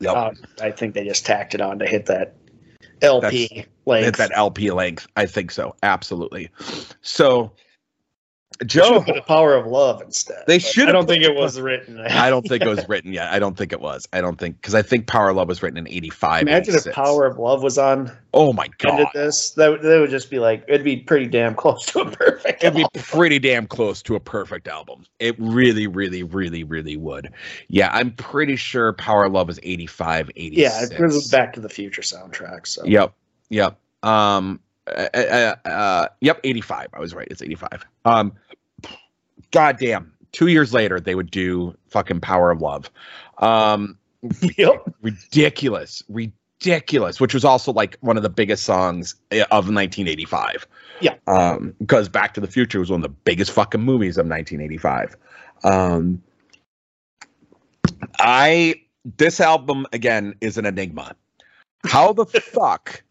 [0.00, 0.16] Yep.
[0.16, 0.30] uh,
[0.60, 2.34] I think they just tacked it on to hit that
[3.00, 4.04] LP Hit length.
[4.04, 5.06] Hit that LP length.
[5.16, 5.74] I think so.
[5.82, 6.50] Absolutely.
[7.00, 7.52] So,
[8.64, 10.44] Joe, the power of love instead.
[10.46, 12.00] They should've I don't think it was written.
[12.08, 13.32] I don't think it was written yet.
[13.32, 14.08] I don't think it was.
[14.12, 16.42] I don't think because I think Power of Love was written in '85.
[16.42, 19.52] Imagine if Power of Love was on Oh my god, this.
[19.52, 22.62] That would, that would just be like it'd be pretty damn close to a perfect.
[22.62, 23.02] it'd be album.
[23.02, 25.06] pretty damn close to a perfect album.
[25.18, 27.32] It really, really, really, really would.
[27.68, 30.58] Yeah, I'm pretty sure Power of Love is '85, '86.
[30.58, 30.98] yeah.
[30.98, 32.66] It was Back to the Future soundtrack.
[32.66, 33.14] So Yep.
[33.48, 33.78] Yep.
[34.02, 34.60] Um.
[34.86, 36.40] Uh, uh, uh, yep.
[36.44, 36.88] Eighty-five.
[36.94, 37.28] I was right.
[37.30, 37.84] It's eighty-five.
[38.04, 38.32] Um.
[39.50, 40.12] Goddamn.
[40.32, 42.90] Two years later, they would do fucking Power of Love.
[43.38, 43.98] Um.
[44.56, 44.82] yep.
[45.02, 46.02] Ridiculous.
[46.08, 47.20] Ridiculous.
[47.20, 50.66] Which was also like one of the biggest songs eh, of 1985.
[51.00, 51.14] Yeah.
[51.26, 51.74] Um.
[51.78, 55.16] Because Back to the Future was one of the biggest fucking movies of 1985.
[55.64, 56.22] Um.
[58.18, 58.82] I.
[59.18, 61.14] This album again is an enigma.
[61.84, 63.02] How the fuck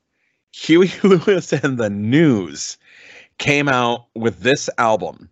[0.55, 2.77] Huey Lewis and the News
[3.37, 5.29] came out with this album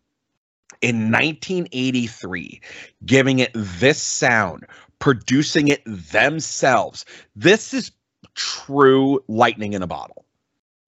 [0.81, 2.59] in 1983,
[3.05, 4.65] giving it this sound,
[4.99, 7.05] producing it themselves.
[7.37, 7.91] This is
[8.35, 10.25] true lightning in a bottle.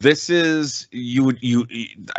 [0.02, 1.66] This is you you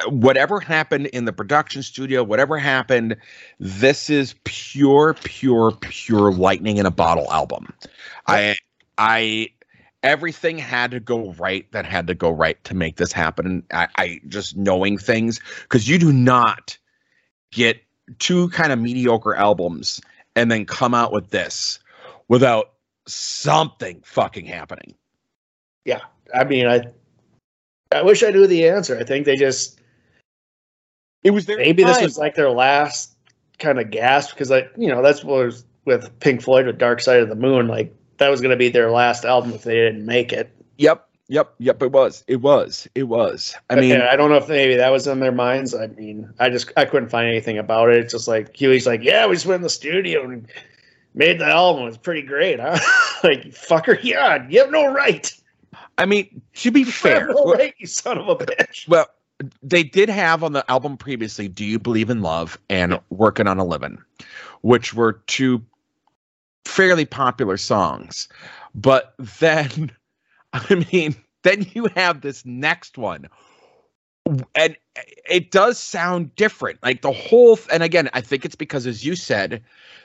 [0.09, 3.17] whatever happened in the production studio, whatever happened,
[3.61, 7.75] this is pure, pure, pure lightning in a bottle album.
[8.27, 8.57] I
[8.97, 9.51] I
[10.03, 13.63] everything had to go right that had to go right to make this happen.
[13.73, 16.77] I, I just knowing things because you do not
[17.51, 17.81] get
[18.19, 20.01] two kind of mediocre albums
[20.35, 21.79] and then come out with this
[22.29, 22.73] without
[23.07, 24.95] something fucking happening.
[25.85, 26.01] Yeah.
[26.35, 26.83] I mean, I
[27.93, 28.99] I wish I knew the answer.
[28.99, 29.81] I think they just
[31.23, 33.17] It was their maybe this was like their last
[33.59, 37.01] kind of gasp because like you know that's what was with Pink Floyd with Dark
[37.01, 37.69] Side of the Moon.
[37.69, 40.51] Like that was going to be their last album if they didn't make it.
[40.79, 41.83] Yep, yep, yep.
[41.83, 42.25] It was.
[42.27, 42.87] It was.
[42.95, 43.55] It was.
[43.71, 45.75] I mean, and I don't know if maybe that was in their minds.
[45.75, 47.99] I mean, I just I couldn't find anything about it.
[47.99, 50.47] It's just like Huey's like, yeah, we just went in the studio and
[51.15, 51.85] made the album.
[51.85, 52.79] It was pretty great, huh?
[53.25, 55.33] like fucker, yeah, you have no right.
[55.99, 58.87] I mean, to be You have fair, no right, you son of a bitch.
[58.87, 59.07] well,
[59.63, 63.59] they did have on the album previously "Do You Believe in Love" and "Working on
[63.59, 63.99] a Living,"
[64.61, 65.63] which were two
[66.67, 68.29] fairly popular songs.
[68.75, 69.93] But then,
[70.53, 73.29] I mean, then you have this next one,
[74.55, 74.77] and
[75.29, 76.79] it does sound different.
[76.83, 79.63] Like the whole, and again, I think it's because, as you said,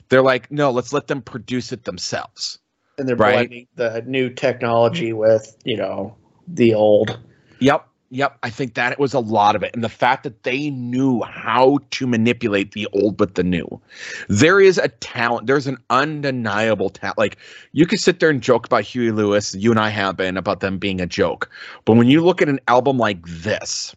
[0.09, 2.59] they're like, no, let's let them produce it themselves.
[2.97, 3.49] And they're Right.
[3.49, 6.15] blending the new technology with you know
[6.47, 7.19] the old.
[7.59, 7.87] Yep.
[8.13, 8.37] Yep.
[8.43, 9.73] I think that it was a lot of it.
[9.73, 13.81] And the fact that they knew how to manipulate the old with the new.
[14.27, 17.17] There is a talent, there's an undeniable talent.
[17.17, 17.37] Like
[17.71, 20.59] you could sit there and joke about Huey Lewis, you and I have been about
[20.59, 21.49] them being a joke.
[21.85, 23.95] But when you look at an album like this,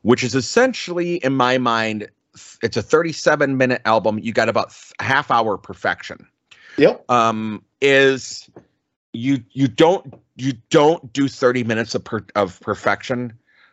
[0.00, 2.08] which is essentially, in my mind,
[2.62, 6.26] it's a 37 minute album, you got about th- half hour perfection
[6.78, 7.10] Yep.
[7.10, 8.48] um, is
[9.16, 13.32] you you don't you don't do 30 minutes of per, of perfection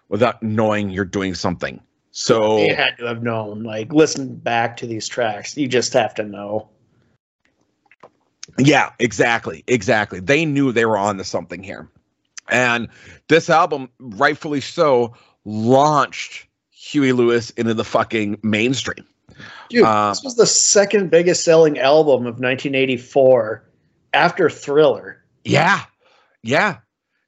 [0.10, 1.82] without knowing you're doing something.
[2.12, 3.64] So They had to have known.
[3.64, 5.58] Like listen back to these tracks.
[5.58, 6.70] You just have to know.
[8.58, 10.20] yeah, exactly, exactly.
[10.20, 11.90] They knew they were on to something here.
[12.50, 12.90] And
[13.30, 15.14] this album, rightfully so,
[15.46, 19.06] launched Huey Lewis into the fucking mainstream.
[19.70, 23.64] Dude, Uh, this was the second biggest selling album of 1984
[24.14, 25.23] after Thriller.
[25.44, 25.84] Yeah.
[26.44, 26.78] Yeah.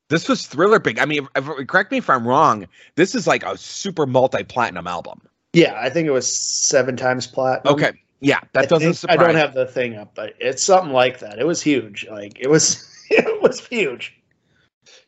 [0.10, 1.00] This was Thriller big.
[1.00, 2.68] I mean, if, if- correct me if I'm wrong.
[2.96, 5.22] This is like a super multi platinum album.
[5.54, 7.74] Yeah, I think it was seven times platinum.
[7.74, 7.92] Okay.
[8.20, 8.40] Yeah.
[8.44, 11.20] I That doesn't think- surprise I don't have the thing up, but it's something like
[11.20, 11.40] that.
[11.40, 12.06] It was huge.
[12.10, 14.16] Like it was, it was huge.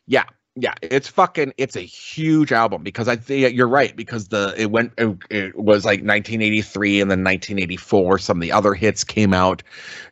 [0.06, 0.24] Yeah,
[0.56, 4.70] yeah, it's fucking it's a huge album because I think you're right because the it
[4.70, 9.34] went it, it was like 1983 and then 1984 some of the other hits came
[9.34, 9.62] out.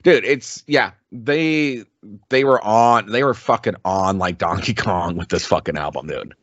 [0.03, 1.84] Dude, it's yeah, they
[2.28, 6.34] they were on they were fucking on like Donkey Kong with this fucking album, dude.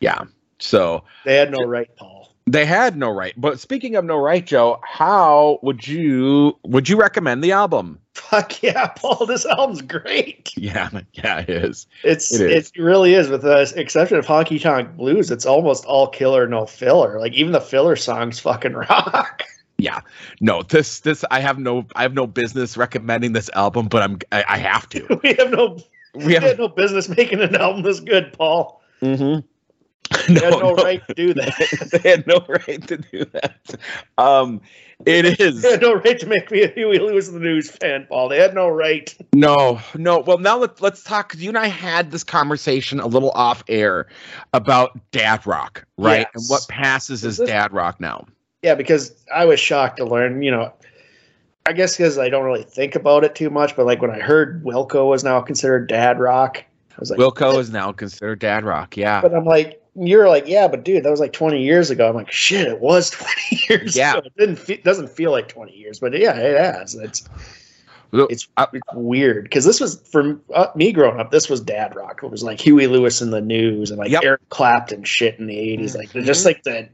[0.00, 0.24] Yeah.
[0.58, 2.34] So, They had no right, Paul.
[2.46, 3.32] they had no right.
[3.36, 7.98] But speaking of no right, Joe, how would you would you recommend the album?
[8.14, 9.24] Fuck yeah, Paul.
[9.26, 10.52] This album's great.
[10.56, 11.86] Yeah, yeah, it is.
[12.04, 12.72] It's It it, is.
[12.76, 15.30] really is, with the exception of Honky Tonk Blues.
[15.30, 17.18] It's almost all killer, no filler.
[17.18, 19.42] Like even the filler songs fucking rock.
[19.80, 20.00] Yeah
[20.40, 24.18] no, this this I have no I have no business recommending this album, but I'm
[24.32, 25.20] I, I have to.
[25.22, 25.78] we have no
[26.14, 28.82] We we have had no business making an album this good, Paul.
[29.02, 29.40] mm-hmm
[30.28, 31.90] We had no, right to do that.
[32.02, 33.76] they had no right to do that.
[34.18, 34.60] Um,
[35.06, 37.70] it is They had no right to make me a Huey Lewis and the News
[37.70, 38.28] fan, Paul.
[38.28, 39.14] They had no right.
[39.32, 40.18] no, no.
[40.18, 41.28] Well, now let's let's talk.
[41.28, 44.08] Because you and I had this conversation a little off air
[44.52, 46.26] about dad rock, right?
[46.34, 48.26] And what passes as this- dad rock now?
[48.62, 50.72] Yeah, because I was shocked to learn, you know,
[51.66, 54.18] I guess because I don't really think about it too much, but like when I
[54.20, 56.58] heard Wilco was now considered dad rock,
[56.90, 58.96] I was like, Wilco is now considered dad rock.
[58.96, 62.08] Yeah, But I'm like, you're like, yeah, but dude, that was like 20 years ago.
[62.08, 63.10] I'm like, shit, it was
[63.50, 64.16] 20 years Yeah.
[64.18, 64.26] ago.
[64.26, 66.94] It didn't fe- doesn't feel like 20 years, but yeah, it has.
[66.94, 67.26] It's
[68.12, 71.30] Look, it's, I- it's weird because this was for uh, me growing up.
[71.30, 72.20] This was dad rock.
[72.22, 74.22] It was like Huey Lewis in the news and like Yep.
[74.24, 76.24] Eric Clapton shit in the 80s, like Mhm.
[76.24, 76.88] just like the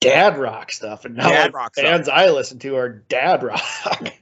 [0.00, 1.04] dad rock stuff.
[1.04, 1.84] And now Dad like, rock stuff.
[1.84, 3.62] bands I listen to are dad rock.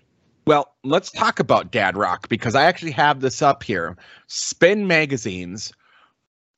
[0.47, 3.97] Well, let's talk about dad rock because I actually have this up here.
[4.27, 5.72] Spin Magazine's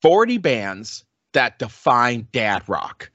[0.03, 1.05] 40 bands
[1.35, 3.11] that define dad rock.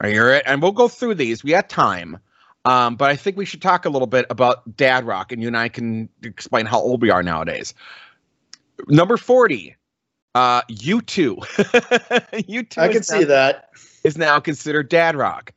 [0.00, 0.46] Are you ready?
[0.46, 1.44] And we'll go through these.
[1.44, 2.18] We have time.
[2.64, 5.48] Um, but I think we should talk a little bit about dad rock and you
[5.48, 7.74] and I can explain how old we are nowadays.
[8.88, 9.76] Number 40,
[10.34, 11.36] uh, U2.
[11.38, 13.70] U2 I can see that.
[14.08, 15.52] Is now considered dad rock.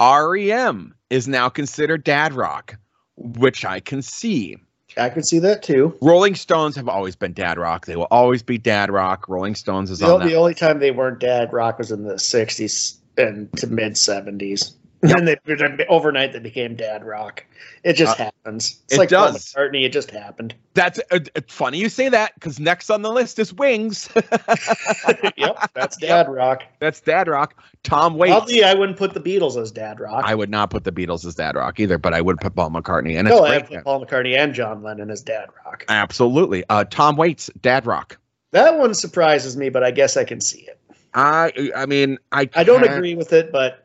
[0.00, 2.76] REM is now considered dad rock,
[3.16, 4.56] which I can see.
[4.96, 5.96] I can see that too.
[6.00, 7.86] Rolling Stones have always been dad rock.
[7.86, 9.28] They will always be dad rock.
[9.28, 10.36] Rolling Stones is The, on the that.
[10.36, 14.72] only time they weren't dad rock was in the 60s and to mid 70s.
[15.06, 15.18] Yep.
[15.18, 17.44] And they overnight they became dad rock.
[17.82, 18.80] It just Uh, happens.
[18.84, 19.52] It's it like Paul does.
[19.52, 19.84] McCartney.
[19.84, 20.54] It just happened.
[20.72, 24.08] That's uh, funny you say that because next on the list is Wings.
[25.36, 26.62] yep, that's dad rock.
[26.80, 27.54] That's dad rock.
[27.82, 28.34] Tom Waits.
[28.34, 30.24] Oddly, I wouldn't put the Beatles as dad rock.
[30.26, 32.70] I would not put the Beatles as dad rock either, but I would put Paul
[32.70, 33.18] McCartney.
[33.18, 35.84] And it's no, I put Paul McCartney and John Lennon as dad rock.
[35.88, 36.64] Absolutely.
[36.70, 38.18] Uh, Tom Waits, dad rock.
[38.52, 40.80] That one surprises me, but I guess I can see it.
[41.12, 43.84] I I mean I I don't agree with it, but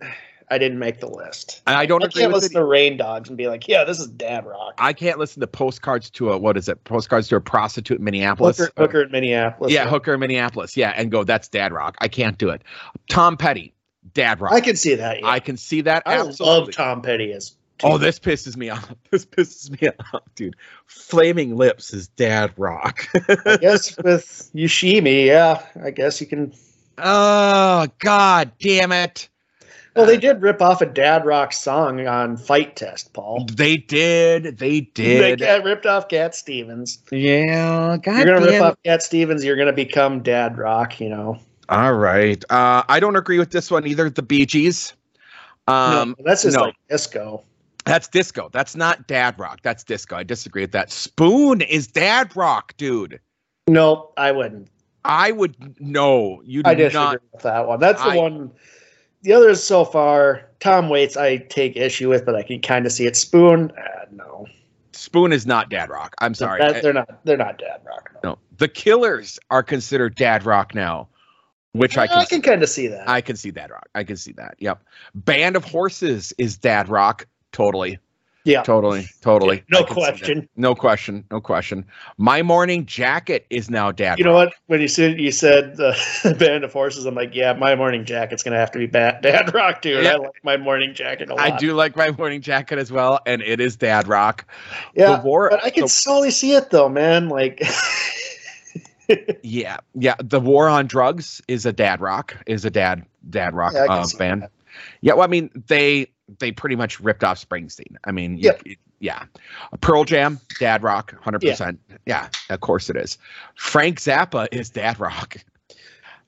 [0.51, 1.61] I didn't make the list.
[1.67, 2.59] I don't I agree can't listen it.
[2.59, 4.73] to Rain Dogs and be like, yeah, this is dad rock.
[4.77, 6.83] I can't listen to postcards to a what is it?
[6.85, 8.57] Postcards to a prostitute in Minneapolis.
[8.57, 9.71] Hooker, Hooker in Minneapolis.
[9.71, 10.75] Yeah, Hooker in Minneapolis.
[10.75, 11.23] Yeah, and go.
[11.23, 11.95] That's dad rock.
[11.99, 12.63] I can't do it.
[13.09, 13.73] Tom Petty,
[14.13, 14.53] dad rock.
[14.53, 15.19] I can see that.
[15.19, 15.27] Yeah.
[15.27, 16.03] I can see that.
[16.05, 16.45] I absolutely.
[16.45, 17.55] love Tom Petty as.
[17.81, 18.93] Oh, this pisses me off.
[19.11, 20.55] This pisses me off, dude.
[20.85, 23.07] Flaming Lips is dad rock.
[23.45, 26.53] I guess with Yoshimi, yeah, I guess you can.
[26.97, 29.29] oh God, damn it!
[29.99, 33.45] Well, they did rip off a dad rock song on Fight Test, Paul.
[33.51, 34.57] They did.
[34.57, 35.39] They did.
[35.39, 36.99] They got ripped off Cat Stevens.
[37.11, 37.97] yeah.
[37.97, 40.99] God you're gonna damn rip off Cat Stevens, you're gonna become dad rock.
[41.01, 41.39] You know.
[41.67, 42.43] All right.
[42.49, 44.09] Uh, I don't agree with this one either.
[44.09, 44.93] The Bee Gees.
[45.67, 46.63] Um, no, that's just no.
[46.63, 47.43] like disco.
[47.85, 48.49] That's disco.
[48.51, 49.59] That's not dad rock.
[49.63, 50.15] That's disco.
[50.15, 50.91] I disagree with that.
[50.91, 53.19] Spoon is dad rock, dude.
[53.67, 54.69] No, I wouldn't.
[55.05, 56.41] I would no.
[56.43, 57.21] You I disagree not.
[57.33, 57.79] with that one.
[57.79, 58.51] That's the I- one.
[59.22, 62.91] The others so far, Tom Waits, I take issue with, but I can kind of
[62.91, 63.15] see it.
[63.15, 64.47] Spoon, uh, no,
[64.93, 66.15] Spoon is not dad rock.
[66.20, 66.59] I'm sorry.
[66.59, 67.24] That- they're not.
[67.26, 68.11] They're not dad rock.
[68.24, 68.32] No.
[68.32, 71.07] no, the Killers are considered dad rock now,
[71.74, 72.26] which I I can.
[72.28, 73.09] can kind of see that.
[73.09, 73.88] I can see dad rock.
[73.95, 74.55] I can see that.
[74.59, 74.84] Yep.
[75.15, 77.28] Band of Horses is dad rock.
[77.51, 77.99] Totally.
[78.45, 79.05] Yeah, Totally.
[79.21, 79.63] Totally.
[79.69, 80.09] no I can see that.
[80.17, 80.49] question.
[80.55, 81.25] No question.
[81.29, 81.85] No question.
[82.17, 84.47] My morning jacket is now dad You know rock.
[84.47, 84.53] what?
[84.67, 85.95] When you said you said the
[86.39, 89.53] band of horses, I'm like, yeah, my morning jacket's gonna have to be bad, dad
[89.53, 90.01] rock too.
[90.01, 90.13] Yeah.
[90.13, 91.41] I like my morning jacket a lot.
[91.41, 94.45] I do like my morning jacket as well, and it is dad rock.
[94.95, 97.29] Yeah, war, but I can the- slowly see it though, man.
[97.29, 97.61] Like,
[99.43, 100.15] yeah, yeah.
[100.23, 102.35] The War on Drugs is a dad rock.
[102.45, 104.43] Is a dad dad rock Yeah, uh, band.
[104.43, 104.51] that.
[105.01, 106.07] Yeah, well, I mean they
[106.39, 107.95] they pretty much ripped off Springsteen.
[108.05, 108.61] I mean, Yep.
[108.65, 109.23] you- yeah.
[109.82, 111.80] Pearl Jam, dad rock, hundred percent.
[112.05, 113.17] Yeah, of course it is.
[113.55, 115.38] Frank Zappa is dad rock.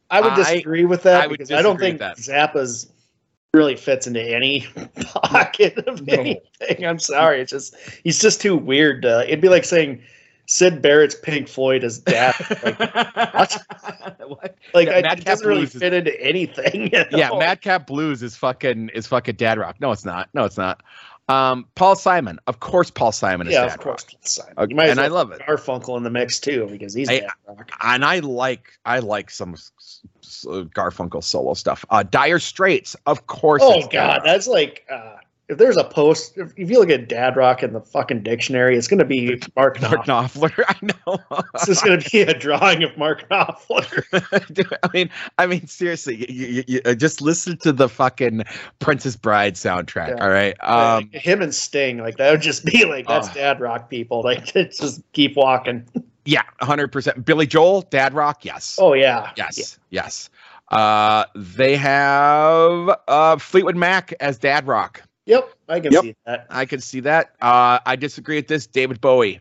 [0.10, 2.90] I would I- disagree with that I because I don't think with Zappa's
[3.54, 4.62] really fits into any
[5.24, 6.14] pocket of No.
[6.14, 6.86] anything.
[6.86, 9.06] I'm sorry, it's just he's just too weird.
[9.06, 10.02] Uh, it'd be like saying
[10.46, 12.34] Syd Barrett's Pink Floyd is dad.
[12.64, 12.80] Like,
[14.28, 14.56] What?
[14.74, 16.84] like Yeah, I, it doesn't really Blues is- fit into anything.
[16.94, 17.30] you Yeah.
[17.38, 19.78] Madcap Blues is fucking is fucking dad rock.
[19.80, 20.30] No, it's not.
[20.34, 20.82] No, it's not.
[21.30, 24.06] Um, Paul Simon, of course, Paul Simon is yeah, dad of course.
[24.12, 24.20] rock.
[24.24, 24.54] Simon.
[24.58, 25.40] Okay, You might as and I love it.
[25.42, 27.72] Garfunkel in the mix too because he's I- dad rock.
[27.82, 29.56] and I like I like some
[30.22, 31.86] Garfunkel solo stuff.
[31.90, 33.62] Uh, Dire Straits, of course.
[33.64, 35.18] Oh god, that's like uh,
[35.52, 36.38] if there's a post.
[36.38, 39.80] If, if you look at dad rock in the fucking dictionary, it's gonna be Mark
[39.82, 40.52] Mark Knopfler.
[40.68, 41.42] I know.
[41.54, 44.04] this is gonna be a drawing of Mark Knopfler.
[44.84, 48.44] I mean, I mean, seriously, you, you, you, uh, just listen to the fucking
[48.80, 50.10] Princess Bride soundtrack.
[50.18, 50.24] Yeah.
[50.24, 50.56] All right.
[50.64, 53.34] Um, Like, him and Sting, like that would just be like that's Oh.
[53.34, 54.22] dad rock people.
[54.24, 55.86] Like just keep walking.
[56.26, 57.26] yeah, hundred percent.
[57.26, 58.46] Billy Joel, Dad Rock.
[58.46, 58.78] Yes.
[58.82, 59.78] Oh yeah, Yes.
[59.90, 60.30] Yes.
[60.70, 65.04] Uh, they have uh Fleetwood Mac as Dad Rock.
[65.26, 66.02] Yep, I can Yep.
[66.04, 66.48] see that.
[66.50, 67.32] I can see that.
[67.42, 68.66] Uh, I disagree with this.
[68.68, 69.40] David Bowie.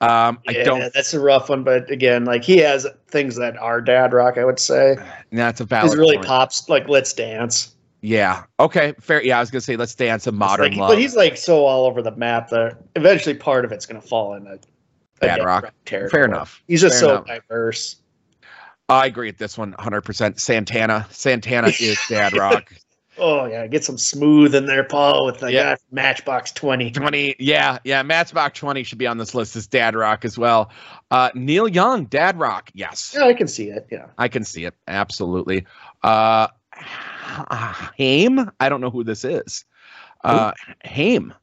[0.00, 0.92] Um, I don't.
[0.94, 4.38] That's a rough one, but again, like he has things that are dad rock.
[4.38, 4.96] I would say
[5.32, 5.90] That's a valid.
[5.90, 6.26] he's really point.
[6.26, 7.74] pops like Let's Dance.
[8.00, 8.44] Yeah.
[8.58, 8.94] Okay.
[8.98, 9.22] Fair.
[9.22, 9.36] Yeah.
[9.36, 10.88] I was gonna say let's dance a modern Like, love.
[10.88, 14.06] but he's like so all over the map that eventually part of it's going to
[14.06, 14.58] fall in a, a
[15.20, 15.72] Dad rock.
[15.84, 16.10] territory.
[16.10, 16.62] Fair enough.
[16.66, 17.26] He's just Fair so enough.
[17.26, 17.96] diverse.
[18.88, 20.40] I agree with this one 100%.
[20.40, 21.06] Santana.
[21.10, 22.72] Santana is dad rock.
[23.20, 25.76] Oh yeah, get some smooth in there, Paul, with the Yeah.
[25.90, 26.90] Matchbox Twenty.
[26.90, 27.36] 20.
[27.38, 27.78] Yeah.
[27.84, 28.02] Yeah.
[28.02, 30.70] Matchbox 20 should be on this list as dad rock as well.
[31.10, 32.70] Uh, Neil Young, dad rock.
[32.74, 33.14] Yes.
[33.16, 33.86] Yeah, I can see it.
[33.90, 34.74] Yeah, I can see it.
[34.88, 35.66] Absolutely.
[36.02, 36.48] Uh,
[37.98, 38.50] Haim.
[38.58, 39.64] I don't know who this is.
[40.24, 40.52] Uh,
[40.84, 41.34] Haim.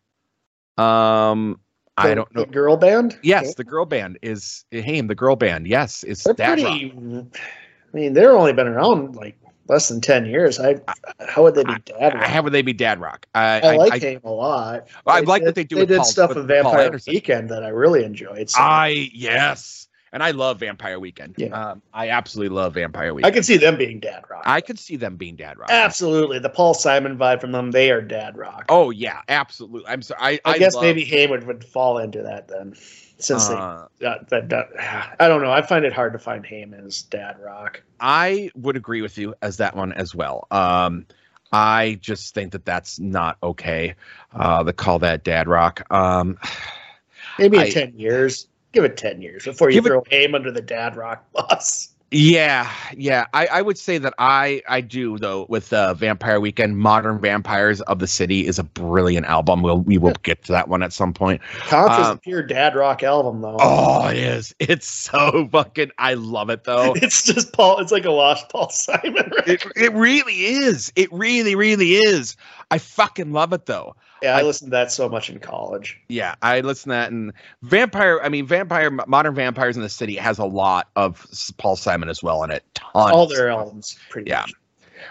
[0.78, 1.60] Um,
[1.98, 2.42] I don't know.
[2.46, 3.18] The girl band.
[3.24, 5.08] Yes, the girl band is Haim.
[5.08, 5.68] The girl band.
[5.68, 6.82] Yes, is they're dad rock.
[6.82, 9.38] I mean, they're only been around like
[9.70, 10.60] less than ten years.
[10.60, 10.80] I
[11.20, 12.14] how would they be dad?
[12.14, 12.24] rock?
[12.24, 13.28] How would they be dad rock?
[13.36, 14.88] I, I, like I, him a lot.
[15.06, 17.70] I like what they do They did Paul- stuff with Paul Vampire Weekend that I
[17.70, 18.50] really enjoyed.
[18.50, 21.36] So I yes, and I love Vampire Weekend.
[21.38, 21.48] Yeah.
[21.48, 23.32] Um, I absolutely love Vampire Weekend.
[23.32, 24.44] I can see them being dad rock.
[24.46, 25.70] I could see them being dad rock.
[25.70, 27.72] Absolutely, the Paul Simon vibe from them.
[27.72, 28.66] They are dad rock.
[28.70, 29.88] Oh yeah, absolutely.
[29.88, 30.40] I'm sorry.
[30.46, 32.76] I, I, guess love, maybe Haywood would fall into that then,
[33.20, 35.52] since uh, they that, that, that- I don't know.
[35.52, 37.82] I find it hard to find Haim as dad rock.
[38.00, 40.48] I would agree with you as that one as well.
[40.52, 41.06] Um,
[41.52, 43.96] I just think that that's not okay.
[44.34, 45.82] Uh, to call that dad rock.
[45.92, 46.38] Um,
[47.40, 48.48] Maybe in I- ten years.
[48.74, 51.94] Give it ten years before you it- throw Haim under the dad rock bus.
[52.10, 53.26] Yeah, yeah.
[53.34, 56.78] I, I would say that I I do though with uh, Vampire Weekend.
[56.78, 59.62] Modern Vampires of the City is a brilliant album.
[59.62, 61.42] We'll we will get to that one at some point.
[61.68, 63.58] Contra's Um, a pure dad rock album though.
[63.60, 64.56] Oh, it is.
[64.68, 65.92] It's so fucking.
[65.98, 66.94] I love it though.
[67.02, 67.80] It's just Paul.
[67.80, 69.30] It's like a lost Paul Simon.
[69.46, 70.94] it it really is.
[70.96, 72.38] It really really is.
[72.70, 73.96] I fucking love it though.
[74.22, 76.00] yeah, I I- listened to that so much in college.
[76.10, 78.20] Yeah, I listen to that and Vampire.
[78.22, 81.26] I mean, Vampire Modern Vampires in the City has a lot of
[81.58, 82.64] Paul Simon as well in it.
[82.74, 83.12] Tons.
[83.14, 84.42] All their albums, pretty Yeah.
[84.42, 84.54] much.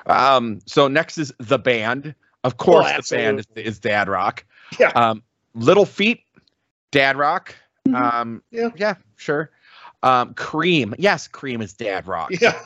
[0.06, 2.14] Um, so next is the band.
[2.44, 4.44] Of course, the band is, is Dad Rock.
[4.78, 4.88] Yeah.
[4.88, 5.22] Um,
[5.54, 6.20] Little Feat,
[6.90, 7.54] Dad Rock.
[7.88, 7.94] Mhm.
[8.14, 8.68] Um, Yeah.
[8.76, 9.50] yeah, sure.
[10.02, 12.30] Um, Cream, yes, Cream is Dad Rock.
[12.40, 12.60] Yeah.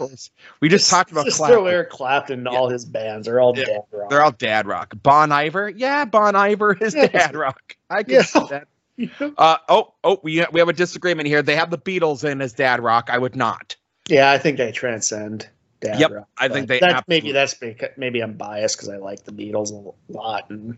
[0.60, 1.66] We just, talked about just Clapton.
[1.66, 2.38] Eric Clapton.
[2.40, 2.58] and Yeah.
[2.58, 3.64] All his bands are all Yeah.
[3.64, 4.10] dad rock.
[4.10, 4.94] They're all Dad Rock.
[5.02, 7.06] Bon Iver, yeah, Bon Iver is Yeah.
[7.06, 7.76] Dad Rock.
[7.88, 8.22] I can Yeah.
[8.22, 8.66] see that.
[9.38, 11.40] Uh, oh, oh, we we have a disagreement here.
[11.40, 13.08] They have the Beatles in as Dad Rock.
[13.10, 13.74] I would not.
[14.08, 15.48] Yeah, I think they transcend
[15.80, 16.28] dad Yep, rock.
[16.36, 19.70] I think they That, maybe that's because maybe I'm biased because I like the Beatles
[19.72, 20.76] a lot, and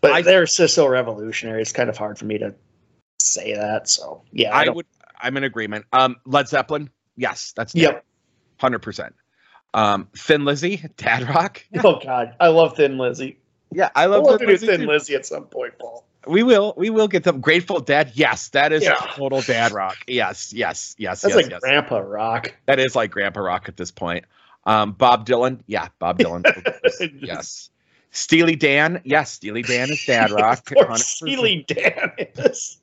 [0.00, 1.60] but I- they're so, so revolutionary.
[1.60, 2.54] It's kind of hard for me to
[3.20, 3.90] say that.
[3.90, 4.86] So yeah, I, I would.
[5.22, 5.86] I'm in agreement.
[5.92, 8.04] Um, Led Zeppelin, yes, that's Dad Yep.
[8.58, 9.14] hundred percent.
[9.74, 11.64] Um, Thin Lizzy, Dad Rock.
[11.84, 13.38] Oh God, I love Thin Lizzy.
[13.72, 14.66] Yeah, I love love Thin Lizzy.
[14.66, 14.86] Thin.
[14.86, 16.04] Lizzy at some point, Paul.
[16.26, 17.40] We will, we will get them.
[17.40, 18.94] Grateful Dead, yes, that is Yeah.
[19.14, 19.96] total Dad Rock.
[20.06, 21.60] Yes, yes, yes, That's yes, like yes.
[21.60, 22.54] Grandpa Rock.
[22.66, 24.24] That is like Grandpa Rock at this point.
[24.64, 26.44] Um, Bob Dylan, yeah, Bob Dylan,
[27.20, 27.70] yes.
[28.12, 30.68] Steely Dan, yes, Steely Dan is Dad Rock.
[30.96, 32.78] Steely Dan is.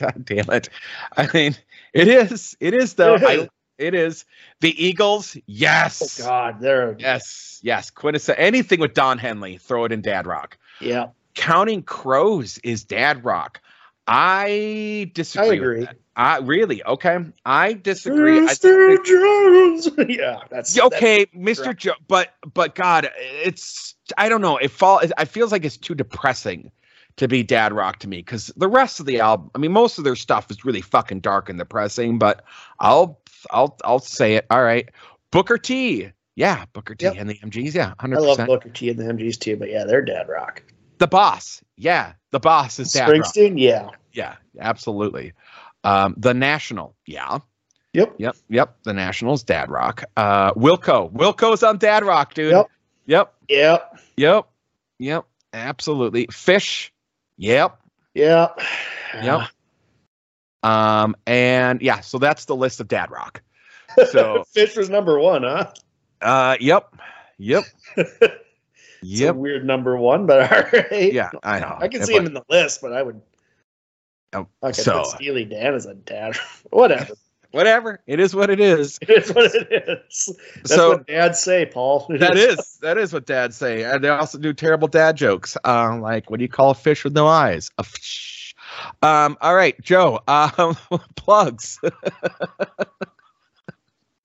[0.00, 0.68] God damn it!
[1.16, 1.56] I mean,
[1.92, 3.14] it is, it is though.
[3.14, 3.44] It is.
[3.44, 3.48] I,
[3.80, 4.26] it is
[4.60, 6.20] the Eagles, yes.
[6.20, 7.90] Oh God, they're Yes, yes.
[7.90, 10.58] Quintessa anything with Don Henley, throw it in Dad Rock.
[10.80, 11.08] yeah.
[11.34, 13.62] Counting Crows is Dad Rock.
[14.06, 15.50] I disagree.
[15.50, 15.88] I agree.
[16.16, 17.24] I really okay.
[17.46, 18.40] I disagree.
[18.40, 19.04] I Mr.
[19.04, 19.88] Jones.
[20.08, 21.74] yeah, that's okay, Mr.
[21.74, 24.56] Joe, but but God, it's I don't know.
[24.58, 24.98] It fall.
[24.98, 26.72] It feels like it's too depressing
[27.20, 29.50] to be dad rock to me because the rest of the album.
[29.54, 32.18] I mean, most of their stuff is really fucking dark and depressing.
[32.18, 32.42] But
[32.78, 34.46] I'll I'll I'll say it.
[34.50, 34.88] All right,
[35.30, 36.10] Booker T.
[36.34, 37.04] Yeah, Booker T.
[37.04, 37.14] Yep.
[37.18, 37.74] and the MGs.
[37.74, 38.16] Yeah, hundred.
[38.18, 38.46] I hundred love.
[38.46, 40.62] Booker T and the MGs too, but yeah, they're dad rock.
[40.98, 41.62] The boss.
[41.76, 43.26] Yeah, the boss is dad rock.
[43.26, 43.90] Springsteen, yeah.
[44.12, 45.34] Yeah, absolutely.
[45.84, 46.94] Um, the National.
[47.06, 47.38] Yeah.
[47.92, 48.14] Yep.
[48.18, 48.76] Yep, yep.
[48.84, 50.04] The Nationals, Dad Rock.
[50.16, 52.52] Uh, Wilco, Wilco's on Dad Rock, dude.
[52.52, 52.66] Yep.
[53.06, 54.00] yep, Yep.
[54.16, 54.46] yep,
[54.98, 55.24] yep.
[55.52, 56.26] Absolutely.
[56.28, 56.90] Phish.
[57.40, 57.80] Yep,
[58.14, 58.48] Yeah.
[59.22, 59.48] yep.
[60.62, 63.40] Um, and yeah, so that's the list of Dad Rock.
[64.10, 65.72] So, Phish was number one, huh?
[66.20, 66.94] uh, yep,
[67.38, 67.64] yep,
[69.02, 69.34] yep.
[69.36, 71.12] weird number one, but all right.
[71.14, 71.78] Yeah, I know.
[71.80, 73.22] I can see But- him in the list, but I would.
[74.34, 76.36] Oh, I could so- Steely Dan is a dad.
[76.70, 77.14] Whatever.
[77.52, 78.00] Whatever.
[78.06, 78.98] It is what it is.
[79.08, 80.38] It is what it is.
[80.56, 82.06] That's So- what dads say, Paul.
[82.18, 85.56] That is that is what dads say, and they also do terrible dad jokes.
[85.64, 87.70] Uh, like, what do you call a fish with no eyes?
[87.78, 88.54] A fish.
[89.02, 90.20] Um, all right, Joe.
[90.28, 90.76] Um,
[91.16, 91.78] plugs.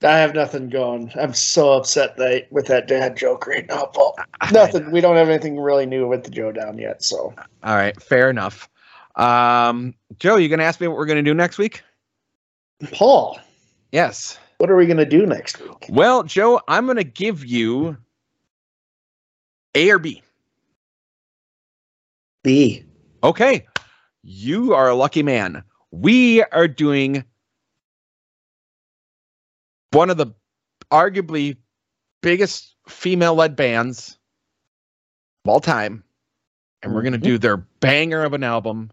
[0.04, 1.12] I have nothing going.
[1.20, 4.16] I'm so upset that with that dad joke right now, Paul.
[4.52, 4.92] Nothing.
[4.92, 7.02] We don't have anything really new with the Joe down yet.
[7.02, 8.70] So All right, fair enough.
[9.16, 11.82] Um, Joe, you gonna ask me what we're gonna do next week?
[12.92, 13.40] Paul,
[13.92, 14.38] Yes.
[14.58, 15.86] what are we gonna do next week?
[15.90, 17.98] Well, Joe, I'm gonna give you
[19.74, 20.22] A or B.
[22.44, 22.84] B.
[23.24, 23.66] Okay.
[24.22, 25.64] You are a lucky man.
[25.92, 27.24] We are doing
[29.92, 30.28] one of the
[30.92, 31.58] arguably
[32.22, 34.18] biggest female led bands
[35.44, 36.04] of all time.
[36.84, 37.26] And we're going to mm-hmm.
[37.26, 38.92] do their banger of an album,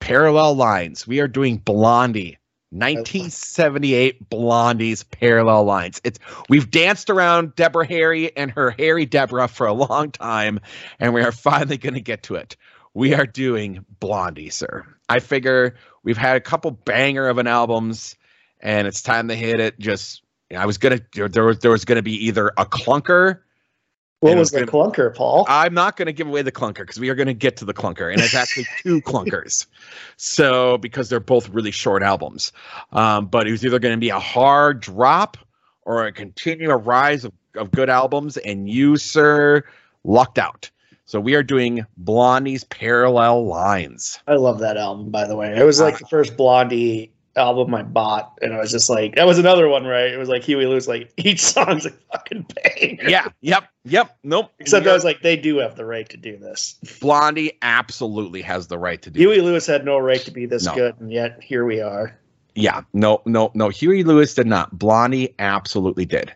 [0.00, 1.06] Parallel Lines.
[1.06, 2.38] We are doing Blondie.
[2.74, 6.00] 1978 Blondie's Parallel Lines.
[6.04, 6.18] It's
[6.48, 10.60] we've danced around Deborah Harry and her Harry Deborah for a long time,
[10.98, 12.56] and we are finally going to get to it
[12.94, 14.86] we are doing Blondie, sir.
[15.08, 18.16] I figure we've had a couple banger of an albums,
[18.60, 19.78] and it's time to hit it.
[19.78, 20.22] Just
[20.56, 23.40] I was gonna there, there was there was gonna be either a clunker.
[24.20, 25.44] What And was the clunker, Paul?
[25.48, 28.10] I'm not gonna give away the clunker because we are gonna get to the clunker,
[28.10, 29.66] and it's actually two clunkers.
[30.16, 32.52] So because they're both really short albums,
[32.92, 35.36] um, but it was either gonna be a hard drop
[35.82, 39.62] or a continual rise of, of good albums, and you, sir,
[40.04, 40.70] lucked out.
[41.06, 44.18] So we are doing Blondie's Parallel Lines.
[44.26, 45.54] I love that album, by the way.
[45.54, 49.26] It was like the first Blondie album I bought, and I was just like, that
[49.26, 50.12] was another one, right?
[50.12, 52.98] It was like Huey Lewis, like each song's a fucking bang.
[53.02, 54.16] Yeah, yep, yep.
[54.22, 54.52] Nope.
[54.58, 56.74] Except We I was like, they do have the right to do this.
[57.00, 59.18] Blondie absolutely has the right to do.
[59.20, 60.74] Huey Lewis had no right to be this No.
[60.74, 62.18] good, and yet here we are.
[62.54, 63.68] Yeah, no, no, no.
[63.68, 64.78] Huey Lewis did not.
[64.78, 66.32] Blondie absolutely did.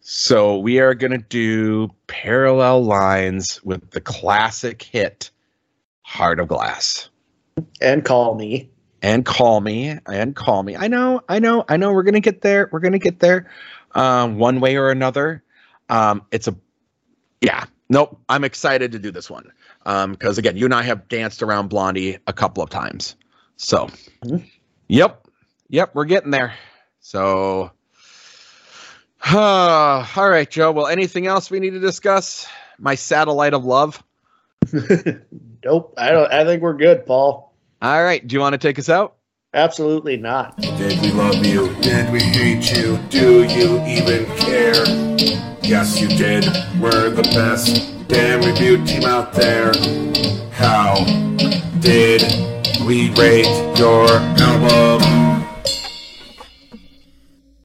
[0.00, 5.30] So we are going to do parallel lines with the classic hit
[6.02, 7.10] Heart of Glass.
[7.82, 8.70] And call me.
[9.02, 10.76] And call me and call me.
[10.76, 11.92] I know, I know, I know.
[11.92, 12.68] We're gonna get there.
[12.72, 13.48] We're gonna get there,
[13.92, 15.42] um, one way or another.
[15.88, 16.56] Um, it's a,
[17.40, 17.64] yeah.
[17.88, 18.20] Nope.
[18.28, 19.50] I'm excited to do this one
[19.84, 23.16] because again, you and I have danced around Blondie a couple of times.
[23.56, 23.88] So,
[24.24, 24.44] Mhm.
[24.88, 25.26] yep,
[25.68, 26.54] yep, we're getting there.
[27.00, 27.70] So,
[29.32, 30.72] all right, Joe.
[30.72, 32.46] Well, anything else we need to discuss?
[32.78, 34.02] My satellite of love.
[35.64, 35.94] Nope.
[35.98, 37.47] I don't I think we're good, Paul.
[37.80, 38.26] All right.
[38.26, 39.16] Do you want to take us out?
[39.54, 40.56] Absolutely not.
[40.58, 41.74] Did we love you?
[41.80, 42.98] Did we hate you?
[43.08, 44.84] Do you even care?
[45.62, 46.44] Yes, you did.
[46.80, 49.72] We're the best damn review team out there.
[50.52, 51.04] How
[51.80, 52.22] did
[52.84, 53.46] we rate
[53.78, 55.17] your album?